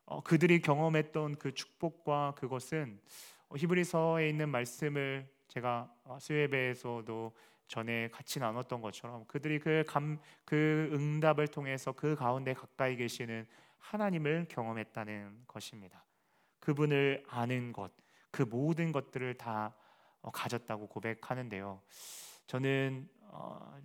[0.05, 3.01] 어, 그들이 경험했던 그 축복과 그것은
[3.49, 7.33] 어, 히브리서에 있는 말씀을 제가 어, 수예배에서도
[7.69, 13.47] 전에 같이 나눴던 것처럼 그들이 그, 감, 그 응답을 통해서 그 가운데 가까이 계시는
[13.79, 16.05] 하나님을 경험했다는 것입니다.
[16.63, 17.93] 그분을 아는 것,
[18.31, 19.75] 그 모든 것들을 다
[20.23, 21.83] 어, 가졌다고 고백하는데요.
[22.47, 23.77] 저는 어,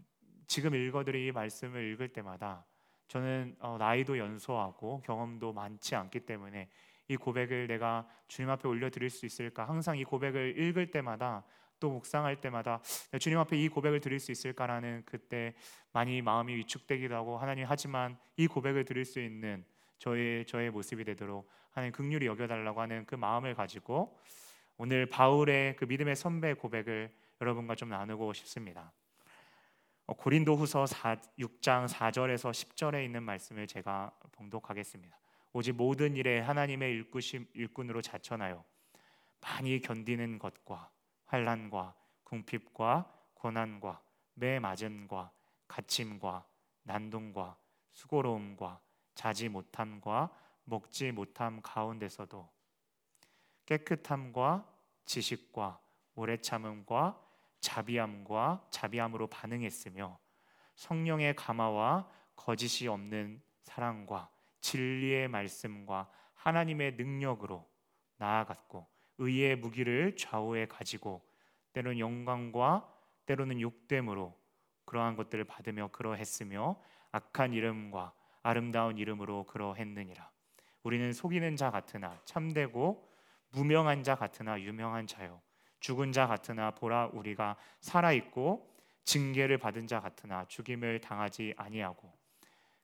[0.46, 2.66] 지금 읽어드릴 이 말씀을 읽을 때마다
[3.08, 6.70] 저는 어, 나이도 연소하고 경험도 많지 않기 때문에
[7.08, 9.68] 이 고백을 내가 주님 앞에 올려드릴 수 있을까?
[9.68, 11.44] 항상 이 고백을 읽을 때마다
[11.80, 12.80] 또 묵상할 때마다
[13.20, 15.56] 주님 앞에 이 고백을 드릴 수 있을까라는 그때
[15.94, 19.66] 많이 마음이 위축되기도 하고 하나님 하지만 이 고백을 드릴 수 있는
[19.98, 24.20] 저의 저의 모습이 되도록 하나님 극률이 여겨달라고 하는 그 마음을 가지고
[24.78, 28.92] 오늘 바울의 그 믿음의 선배 고백을 여러분과 좀 나누고 싶습니다.
[30.06, 35.18] 어, 고린도후서 6장 4절에서 10절에 있는 말씀을 제가 봉독하겠습니다.
[35.54, 38.64] 오직 모든 일에 하나님의 일꾼심, 일꾼으로 자천하여
[39.42, 40.90] 많이 견디는 것과
[41.26, 44.02] 환란과 궁핍과 고난과
[44.36, 45.32] 매 맞음과
[45.68, 46.46] 갇힘과
[46.84, 47.58] 난동과
[47.94, 48.80] 수고로움과
[49.17, 50.30] 자지 못함과
[50.65, 52.47] 먹지 못함 가운데서도
[53.65, 54.71] 깨끗함과
[55.06, 55.82] 지식과
[56.13, 57.19] 오래 참음과
[57.60, 60.19] 자비함과 자비함으로 반응했으며
[60.75, 64.30] 성령의 감화와 거짓이 없는 사랑과
[64.62, 67.67] 진리의 말씀과 하나님의 능력으로
[68.17, 68.86] 나아갔고
[69.17, 71.27] 의의 무기를 좌우에 가지고
[71.73, 72.88] 때로는 영광과
[73.25, 74.39] 때로는 욕됨으로
[74.86, 76.80] 그러한 것들을 받으며 그러했으며
[77.12, 78.13] 악한 이름과
[78.48, 80.32] 아름다운 이름으로 그러했느니라
[80.84, 83.06] 우리는 속이는 자 같으나 참되고
[83.52, 85.42] 무명한 자 같으나 유명한 자요
[85.82, 92.14] 죽은 자 같으나 보라 우리가 살아 있고 징계를 받은 자 같으나 죽임을 당하지 아니하고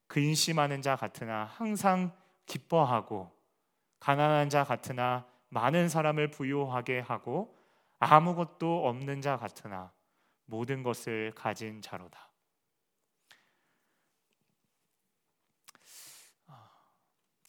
[0.06, 2.12] 근심하는 자 같으나 항상
[2.44, 3.32] 기뻐하고
[4.00, 7.56] 가난한 자 같으나 많은 사람을 부유하게 하고
[8.00, 9.92] 아무것도 없는 자 같으나
[10.44, 12.33] 모든 것을 가진 자로다.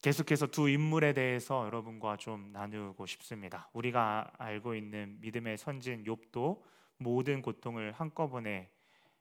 [0.06, 3.68] 계속해서 두 인물에 대해서 여러분과 좀 나누고 싶습니다.
[3.72, 6.62] 우리가 알고 있는 믿음의 선진 욥도
[6.98, 8.70] 모든 고통을 한꺼번에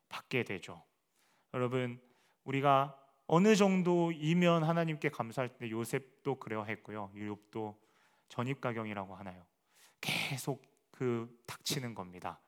[0.10, 0.84] 받게 되죠.
[1.56, 2.00] 여러분
[2.44, 2.96] 우리가
[3.26, 7.10] 어느 정도이면 하나님께 감사할 때 요셉도 그러했고요.
[7.16, 7.76] 욥도
[8.30, 9.44] 전입가경이라고 하나요?
[10.00, 12.40] 계속 그 닥치는 겁니다.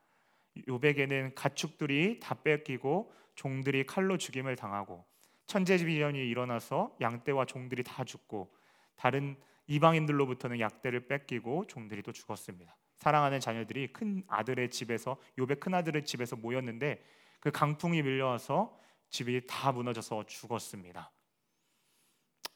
[0.67, 5.06] 요백에는 가축들이 다 뺏기고 종들이 칼로 죽임을 당하고
[5.47, 8.53] 천재지변이 일어나서 양떼와 종들이 다 죽고
[8.95, 12.75] 다른 이방인들로부터는 약대를 뺏기고 종들이 또 죽었습니다.
[12.97, 17.03] 사랑하는 자녀들이 큰 아들의 집에서 요백 큰 아들의 집에서 모였는데
[17.39, 18.77] 그 강풍이 밀려와서
[19.09, 21.11] 집이 다 무너져서 죽었습니다.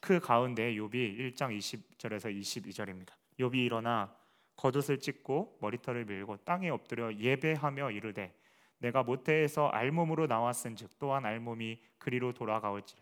[0.00, 3.10] 그 가운데 욥이 1장 20절에서 22절입니다.
[3.38, 4.14] 욥이 일어나
[4.56, 8.34] 겉옷을 찢고 머리털을 밀고 땅에 엎드려 예배하며 이르되
[8.82, 13.00] 내가 모태에서 알몸으로 나왔은즉 또한 알몸이 그리로 돌아가올지라.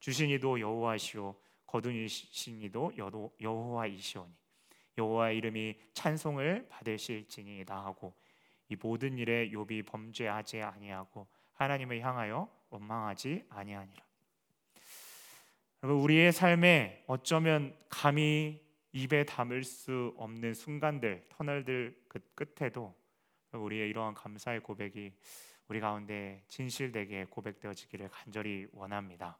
[0.00, 1.36] 주신 이도 여호와시오.
[1.66, 2.92] 거둔 이신 이도
[3.40, 4.32] 여호와이시오니.
[4.98, 8.12] 여호와 이름이 찬송을 받으실지니이다 하고
[8.68, 14.02] 이 모든 일에 욥이 범죄하지 아니하고 하나님을 향하여 원망하지 아니하니라.
[15.84, 18.60] 여러분 우리의 삶에 어쩌면 감히
[18.92, 22.99] 입에 담을 수 없는 순간들, 터널들 그 끝에도
[23.52, 25.12] 우리의 이러한 감사의 고백이
[25.68, 29.38] 우리 가운데 진실되게 고백되어지기를 간절히 원합니다.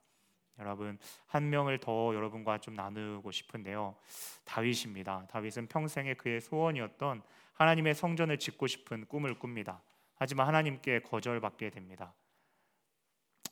[0.59, 3.96] 여러분 한 명을 더 여러분과 좀 나누고 싶은데요.
[4.44, 5.27] 다윗입니다.
[5.29, 7.23] 다윗은 평생에 그의 소원이었던
[7.55, 9.83] 하나님의 성전을 짓고 싶은 꿈을 꿉니다.
[10.14, 12.14] 하지만 하나님께 거절받게 됩니다.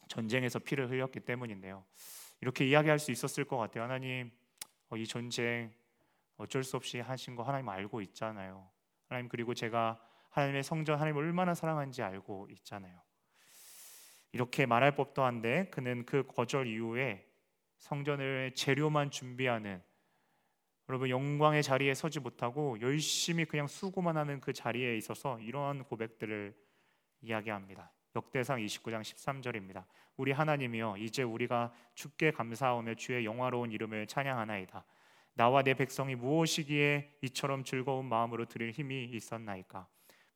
[0.08, 1.84] 전쟁에서 피를 흘렸기 때문인데요.
[2.40, 3.84] 이렇게 이야기할 수 있었을 것 같아요.
[3.84, 4.30] 하나님,
[4.90, 5.72] 어, 이 전쟁
[6.36, 8.68] 어쩔 수 없이 하신 거 하나님 알고 있잖아요.
[9.08, 9.98] 하나님 그리고 제가
[10.30, 13.00] 하나님의 성전 하나님 얼마나 사랑하는지 알고 있잖아요.
[14.32, 17.26] 이렇게 말할 법도 한데 그는 그 거절 이후에
[17.78, 19.82] 성전을 재료만 준비하는
[20.88, 26.54] 여러분 영광의 자리에 서지 못하고 열심히 그냥 수고만 하는 그 자리에 있어서 이러한 고백들을
[27.20, 27.92] 이야기합니다.
[28.16, 29.84] 역대상 29장 13절입니다.
[30.16, 34.84] 우리 하나님이여 이제 우리가 주께 감사하며 주의 영화로운 이름을 찬양하나이다.
[35.34, 39.86] 나와 내 백성이 무엇이기에 이처럼 즐거운 마음으로 드릴 힘이 있었나이까?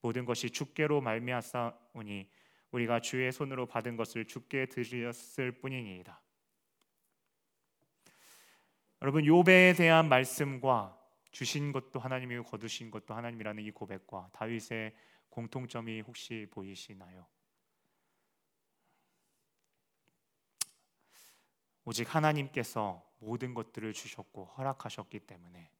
[0.02, 2.28] 모든 것이 주께로 말미암사오니
[2.72, 6.20] 우리가 주의 손으로 받은 것을 주께 드렸을 뿐이니이다.
[9.00, 10.98] 여러분 요배에 대한 말씀과
[11.30, 14.94] 주신 것도 하나님이고 거두신 것도 하나님이라는 이 고백과 다윗의
[15.30, 17.26] 공통점이 혹시 보이시나요?
[21.84, 25.70] 오직 하나님께서 모든 것들을 주셨고 허락하셨기 때문에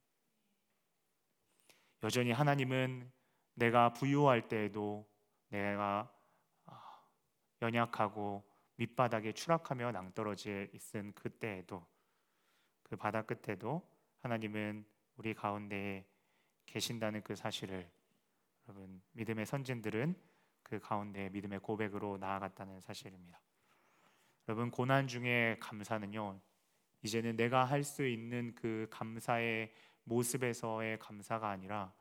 [2.02, 3.12] 여전히 하나님은
[3.54, 5.08] 내가 부유할 때에도
[5.48, 6.12] 내가
[6.66, 7.04] 아,
[7.60, 8.42] 연약하고
[8.76, 11.86] 밑바닥에 추락하며 낭떠러지에 있은 그때에도
[12.82, 13.88] 그 바다 끝에도
[14.20, 14.84] 하나님은
[15.16, 16.04] 우리 가운데에
[16.66, 17.90] 계신다는 그 사실을
[18.66, 20.14] 여러분 믿음의 선진들은
[20.62, 23.40] 그 가운데 믿음의 고백으로 나아갔다는 사실입니다.
[24.48, 26.40] 여러분 고난 중에 감사는요.
[27.02, 29.72] 이제는 내가 할 수 있는 그 감사의
[30.04, 31.92] 모습에서의 감사가 아니라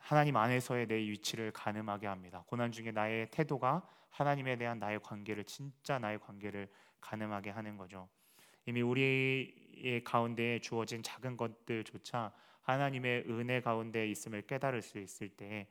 [0.00, 2.44] 하나님 안에서의 내 위치를 가늠하게 합니다.
[2.46, 6.68] 고난 중에 나의 태도가 하나님에 대한 나의 관계를 진짜 나의 관계를
[7.00, 8.08] 가늠하게 하는 거죠.
[8.66, 12.32] 이미 우리의 가운데 주어진 작은 것들조차
[12.62, 15.68] 하나님의 은혜 가운데 있음을 깨달을 수 있을 때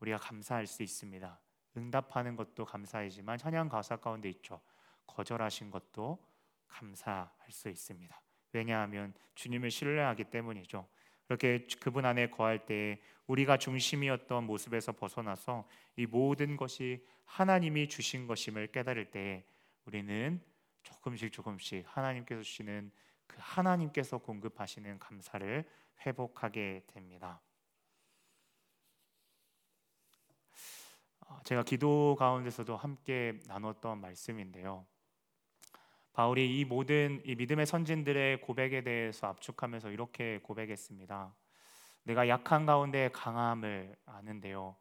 [0.00, 1.38] 우리가 감사할 수 있습니다.
[1.76, 4.60] 응답하는 것도 감사이지만 찬양 가사 가운데 있죠.
[5.06, 6.18] 거절하신 것도
[6.68, 8.20] 감사할 수 있습니다.
[8.52, 10.88] 왜냐하면 주님을 신뢰하기 때문이죠.
[11.30, 15.64] 그렇게 그분 안에 거할 때 우리가 중심이었던 모습에서 벗어나서
[15.94, 19.44] 이 모든 것이 하나님이 주신 것임을 깨달을 때
[19.84, 20.42] 우리는
[20.82, 22.90] 조금씩 조금씩 하나님께서 주시는
[23.28, 25.70] 그 하나님께서 공급하시는 감사를
[26.04, 27.40] 회복하게 됩니다.
[31.20, 34.84] 어, 제가 기도 가운데서도 함께 나눴던 말씀인데요.
[36.20, 41.34] 바울이 이 모든 이 믿음의 선진들의 고백에 대해서 압축하면서 이렇게 고백했습니다.
[42.02, 44.76] 내가 약한 가운데 강함을 아는데요.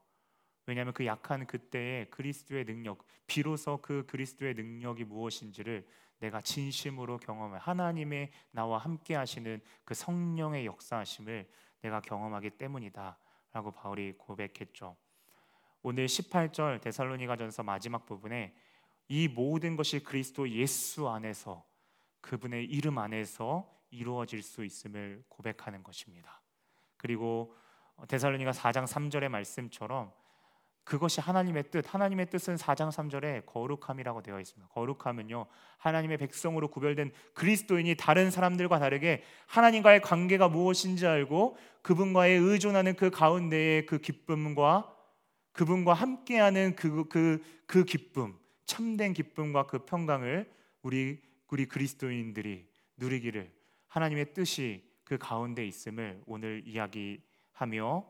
[0.66, 5.88] 왜냐하면 그 약한 그때의 그리스도의 능력, 비로소 그 그리스도의 능력이 무엇인지를
[6.20, 14.98] 내가 진심으로 경험해 하나님의 나와 함께 하시는 그 성령의 역사하심을 내가 경험하기 때문이다라고 바울이 고백했죠.
[15.84, 18.54] 오늘 18절 데살로니가전서 마지막 부분에
[19.10, 21.66] 이 모든 것이 그리스도 예수 안에서
[22.22, 26.42] 그분의 이름 안에서 이루어질 수 있음을 고백하는 것입니다.
[26.96, 27.56] 그리고
[28.08, 30.12] 데살로니가 4장 3절의 말씀처럼
[30.84, 34.74] 그것이 하나님의 뜻, 하나님의 뜻은 4장 3절에 거룩함이라고 되어 있습니다.
[34.74, 35.46] 거룩함은요,
[35.78, 43.86] 하나님의 백성으로 구별된 그리스도인이 다른 사람들과 다르게 하나님과의 관계가 무엇인지 알고 그분과의 의존하는 그 가운데의
[43.86, 44.96] 그 기쁨과
[45.52, 48.39] 그분과 함께하는 그, 그, 그 기쁨,
[48.70, 50.48] 참된 기쁨과 그 평강을
[50.84, 53.52] 우리, 우리 그리스도인들이 누리기를
[53.88, 58.08] 하나님의 뜻이 그 가운데 있음을 오늘 이야기하며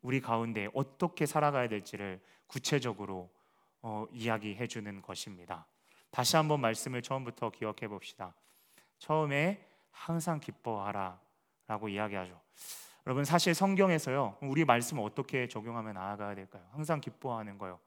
[0.00, 3.30] 우리 가운데 어떻게 살아가야 될지를 구체적으로
[3.82, 5.66] 어, 이야기해 주는 것입니다.
[6.10, 8.34] 다시 한번 말씀을 처음부터 기억해 봅시다.
[8.98, 12.40] 처음에 항상 기뻐하라라고 이야기하죠.
[13.06, 14.38] 여러분 사실 성경에서요.
[14.40, 16.66] 우리 말씀을 어떻게 적용하면 나아가야 될까요?
[16.72, 17.78] 항상 기뻐하는 거요.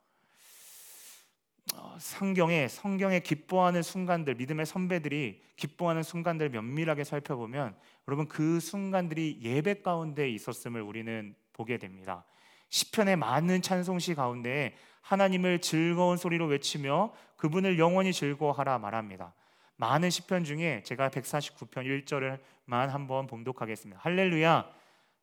[1.76, 7.76] 어, 성경에 성경에 기뻐하는 순간들 믿음의 선배들이 기뻐하는 순간들 면밀하게 살펴보면
[8.08, 12.26] 여러분 그 순간들이 예배 가운데 있었음을 우리는 보게 됩니다.
[12.70, 19.34] 시편의 많은 찬송시 가운데 하나님을 즐거운 소리로 외치며 그분을 영원히 즐거워하라 말합니다.
[19.76, 24.00] 많은 시편 중에 제가 149편 1절을만 한번 봉독하겠습니다.
[24.02, 24.70] 할렐루야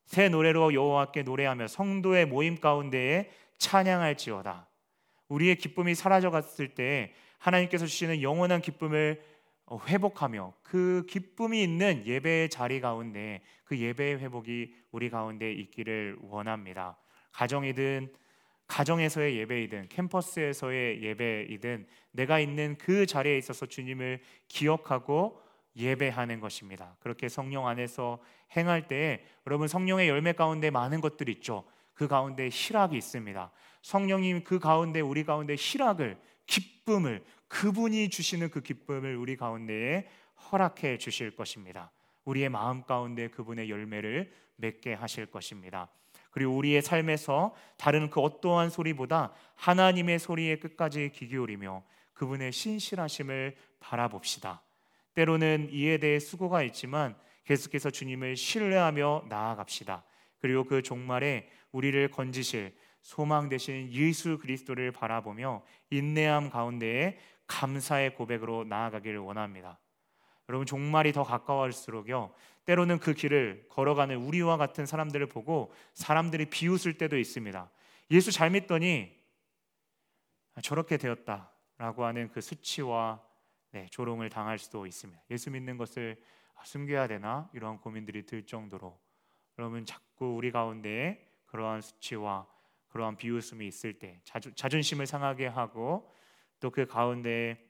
[0.07, 4.68] 새 노래로 여호와께 노래하며 성도의 모임 가운데에 찬양할지어다.
[5.29, 9.22] 우리의 기쁨이 사라져 갔을 때 하나님께서 주시는 영원한 기쁨을
[9.87, 16.97] 회복하며 그 기쁨이 있는 예배의 자리 가운데 그 예배의 회복이 우리 가운데 있기를 원합니다.
[17.33, 18.12] 가정이든
[18.66, 25.41] 가정에서의 예배이든 캠퍼스에서의 예배이든 내가 있는 그 자리에 있어서 주님을 기억하고
[25.76, 26.97] 예배하는 것입니다.
[27.01, 28.18] 그렇게 성령 안에서
[28.57, 31.64] 행할 때 여러분 성령의 열매 가운데 많은 것들이 있죠.
[31.95, 33.51] 그 가운데 희락이 있습니다.
[33.89, 41.34] 성령님 그 가운데 우리 가운데 희락을 기쁨을 그분이 주시는 그 기쁨을 우리 가운데에 허락해 주실
[41.34, 41.91] 것입니다.
[42.26, 45.89] 우리의 마음 가운데 그분의 열매를 맺게 하실 것입니다.
[46.30, 51.82] 그리고 우리의 삶에서 다른 그 어떠한 소리보다 하나님의 소리에 끝까지 귀 기울이며
[52.12, 54.61] 그분의 신실하심을 바라봅시다.
[55.14, 57.16] 때로는 이에 대해 수고가 있지만
[57.47, 60.05] 계속해서 주님을 신뢰하며 나아갑시다.
[60.41, 69.19] 그리고 그 종말에 우리를 건지실 소망 되신 예수 그리스도를 바라보며 인내함 가운데에 감사의 고백으로 나아가기를
[69.19, 69.79] 원합니다.
[70.49, 72.33] 여러분 종말이 더 가까워질수록요.
[72.65, 77.71] 때로는 그 길을 걸어가는 우리와 같은 사람들을 보고 사람들이 비웃을 때도 있습니다.
[78.11, 79.17] 예수 잘 믿더니
[80.63, 83.23] 저렇게 되었다라고 하는 그 수치와
[83.71, 85.23] 네, 조롱을 당할 수도 있습니다.
[85.31, 86.21] 예수 믿는 것을
[86.65, 88.99] 숨겨야 되나 이러한 고민들이 들 정도로
[89.59, 92.47] 여러분 자꾸 우리 가운데 그러한 수치와
[92.89, 96.11] 그러한 비웃음이 있을 때 자주, 자존심을 상하게 하고
[96.61, 97.68] 또 그 가운데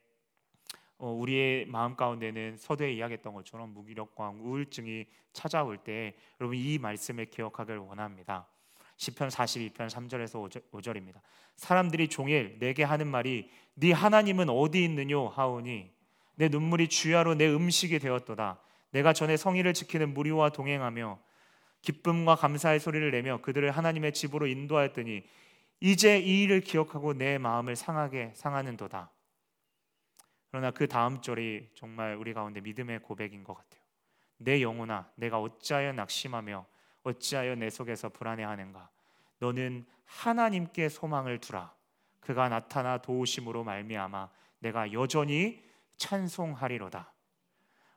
[0.99, 7.77] 어, 우리의 마음 가운데는 서두에 이야기했던 것처럼 무기력과 우울증이 찾아올 때 여러분 이 말씀을 기억하길
[7.77, 8.49] 원합니다.
[8.97, 11.23] 시편 42편 3절에서 5절, 입니다
[11.55, 15.93] 사람들이 종일 내게 하는 말이 네 하나님은 어디 있느뇨 하오니
[16.35, 18.61] 내 눈물이 주야로 내 음식이 되었도다.
[18.91, 21.21] 내가 전에 성의를 지키는 무리와 동행하며
[21.83, 25.25] 기쁨과 감사의 소리를 내며 그들을 하나님의 집으로 인도하였더니
[25.81, 29.11] 이제 이 일을 기억하고 내 마음을 상하게 상하는도다.
[30.51, 33.83] 그러나 그 다음 절이 정말 우리 가운데 믿음의 고백인 것 같아요.
[34.39, 36.67] 내 영혼아, 내가 어찌하여 낙심하며
[37.03, 38.91] 어찌하여 내 속에서 불안해하는가?
[39.39, 41.73] 너는 하나님께 소망을 두라.
[42.21, 45.63] 그가 나타나 도우심으로 말미암아 내가 여전히
[45.97, 47.13] 찬송하리로다.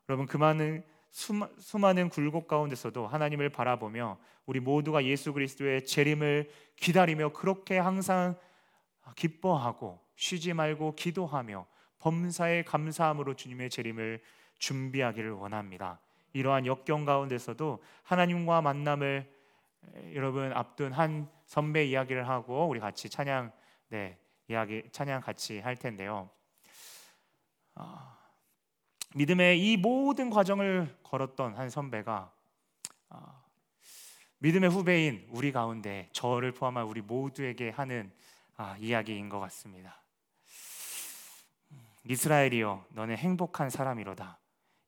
[0.10, 7.78] 여러분 그 많은 수많은 굴곡 가운데서도 하나님을 바라보며 우리 모두가 예수 그리스도의 재림을 기다리며 그렇게
[7.78, 8.38] 항상
[9.16, 11.66] 기뻐하고 쉬지 말고 기도하며
[11.99, 14.22] 범사에 감사함으로 주님의 재림을
[14.57, 15.99] 준비하기를 원합니다.
[16.34, 19.32] 이러한 역경 가운데서도 하나님과 만남을
[19.95, 23.51] 에, 여러분 앞둔 한 선배 이야기를 하고 우리 같이 찬양
[23.89, 26.30] 네 이야기 찬양 같이 할 텐데요.
[27.76, 28.11] 아,
[29.14, 32.32] 믿음의 이 모든 과정을 걸었던 한 선배가
[33.09, 33.43] 아,
[34.39, 38.12] 믿음의 후배인 우리 가운데 저를 포함한 우리 모두에게 하는
[38.55, 40.01] 아, 이야기인 것 같습니다.
[42.05, 44.39] 이스라엘이여 너는 행복한 사람이로다.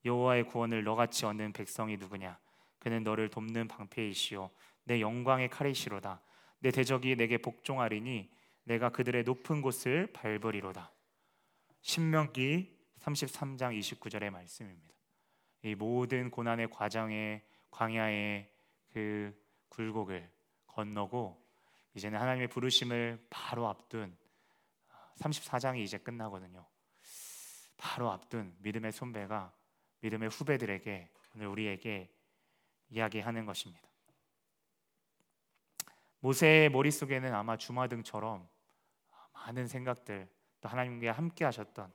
[0.05, 2.37] 여호와의 구원을 너같이 얻는 백성이 누구냐?
[2.79, 4.49] 그는 너를 돕는 방패이시오.
[4.85, 6.21] 내 영광의 칼이시로다.
[6.59, 8.29] 내 대적이 내게 복종하리니
[8.63, 10.91] 내가 그들의 높은 곳을 밟으리로다.
[11.81, 14.95] 신명기 33장 29절의 말씀입니다.
[15.63, 18.49] 이 모든 고난의 과정의 광야의
[18.91, 19.33] 그
[19.69, 20.29] 굴곡을
[20.67, 21.41] 건너고
[21.95, 24.17] 이제는 하나님의 부르심을 바로 앞둔
[25.17, 26.65] 34장이 이제 끝나거든요.
[27.77, 29.53] 바로 앞둔 믿음의 손배가
[29.99, 32.11] 믿음의 후배들에게 오늘 우리에게
[32.89, 33.87] 이야기하는 것입니다.
[36.19, 38.47] 모세의 머릿속에는 아마 주마등처럼
[39.33, 40.29] 많은 생각들
[40.61, 41.91] 또 하나님과 함께 하셨던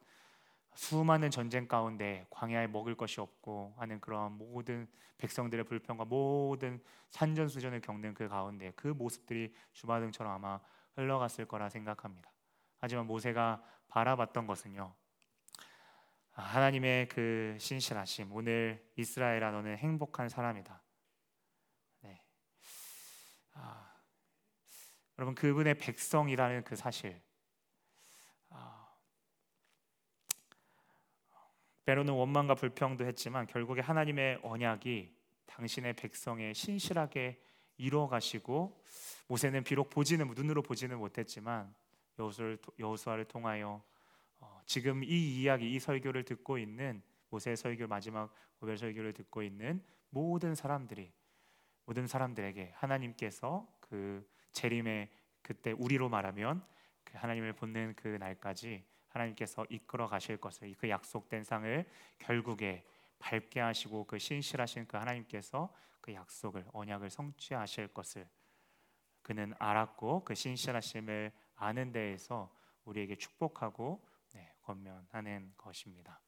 [0.79, 4.87] 수많은 전쟁 가운데 광야에 먹을 것이 없고 하는 그런 모든
[5.19, 10.61] 백성들의 불평과 모든 산전수전을 겪는 그 가운데 그 모습들이 주마등처럼 아마
[10.95, 12.31] 흘러갔을 거라 생각합니다.
[12.79, 14.95] 하지만 모세가 바라봤던 것은요.
[16.35, 18.33] 아, 하나님의 그 신실하심.
[18.33, 20.81] 오늘 이스라엘아 너는 행복한 사람이다.
[22.03, 22.23] 네.
[23.55, 23.97] 아,
[25.19, 27.21] 여러분 그분의 백성이라는 그 사실.
[31.89, 35.11] 때로는 원망과 불평도 했지만 결국에 하나님의 언약이
[35.47, 37.41] 당신의 백성의 신실하게
[37.79, 38.85] 이루어 가시고
[39.27, 41.75] 모세는 비록 보지는 눈으로 보지는 못했지만
[42.79, 43.83] 여호수아를, 통하여
[44.39, 49.83] 어, 지금 이 이야기 이 설교를 듣고 있는 모세의 설교 마지막 고별 설교를 듣고 있는
[50.11, 51.11] 모든 사람들이
[51.87, 55.09] 모든 사람들에게 하나님께서 그 재림의
[55.41, 56.63] 그때 우리로 말하면
[57.05, 61.85] 그 하나님을 본는 그 날까지 하나님께서 이끌어 가실 것을 그 약속된 상을
[62.19, 62.85] 결국에
[63.19, 68.29] 밟게 하시고 그 신실하신 그 하나님께서 그 약속을 언약을 성취하실 것을
[69.23, 72.55] 그는 알았고 그 신실하심을 아는 데에서
[72.85, 76.21] 우리에게 축복하고 네, 권면하는 것입니다.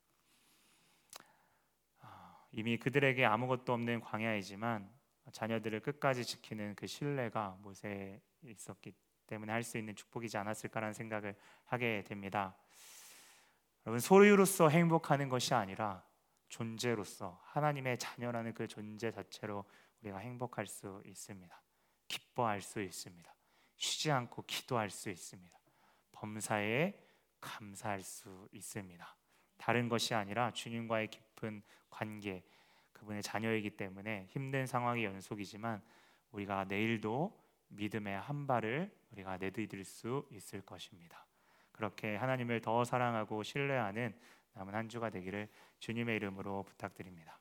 [2.00, 4.90] 아, 이미 그들에게 아무것도 없는 광야이지만
[5.32, 8.92] 자녀들을 끝까지 지키는 그 신뢰가 모세에 있었기
[9.30, 12.56] 때문에 할 수 있는 축복이지 않았을까라는 생각을 하게 됩니다.
[13.86, 16.04] 여러분 소유로서 행복하는 것이 아니라
[16.48, 19.64] 존재로서 하나님의 자녀라는 그 존재 자체로
[20.02, 21.62] 우리가 행복할 수 있습니다.
[22.08, 23.32] 기뻐할 수 있습니다.
[23.76, 25.58] 쉬지 않고 기도할 수 있습니다.
[26.12, 26.92] 범사에
[27.40, 29.16] 감사할 수 있습니다.
[29.56, 32.42] 다른 것이 아니라 주님과의 깊은 관계,
[32.92, 35.80] 그분의 자녀이기 때문에 힘든 상황의 연속이지만
[36.32, 37.39] 우리가 내일도
[37.70, 41.26] 믿음의 한 발을 우리가 내디딜 수 있을 것입니다.
[41.72, 44.14] 그렇게 하나님을 더 사랑하고 신뢰하는
[44.54, 45.48] 남은 한 주가 되기를
[45.78, 47.39] 주님의 이름으로 부탁드립니다.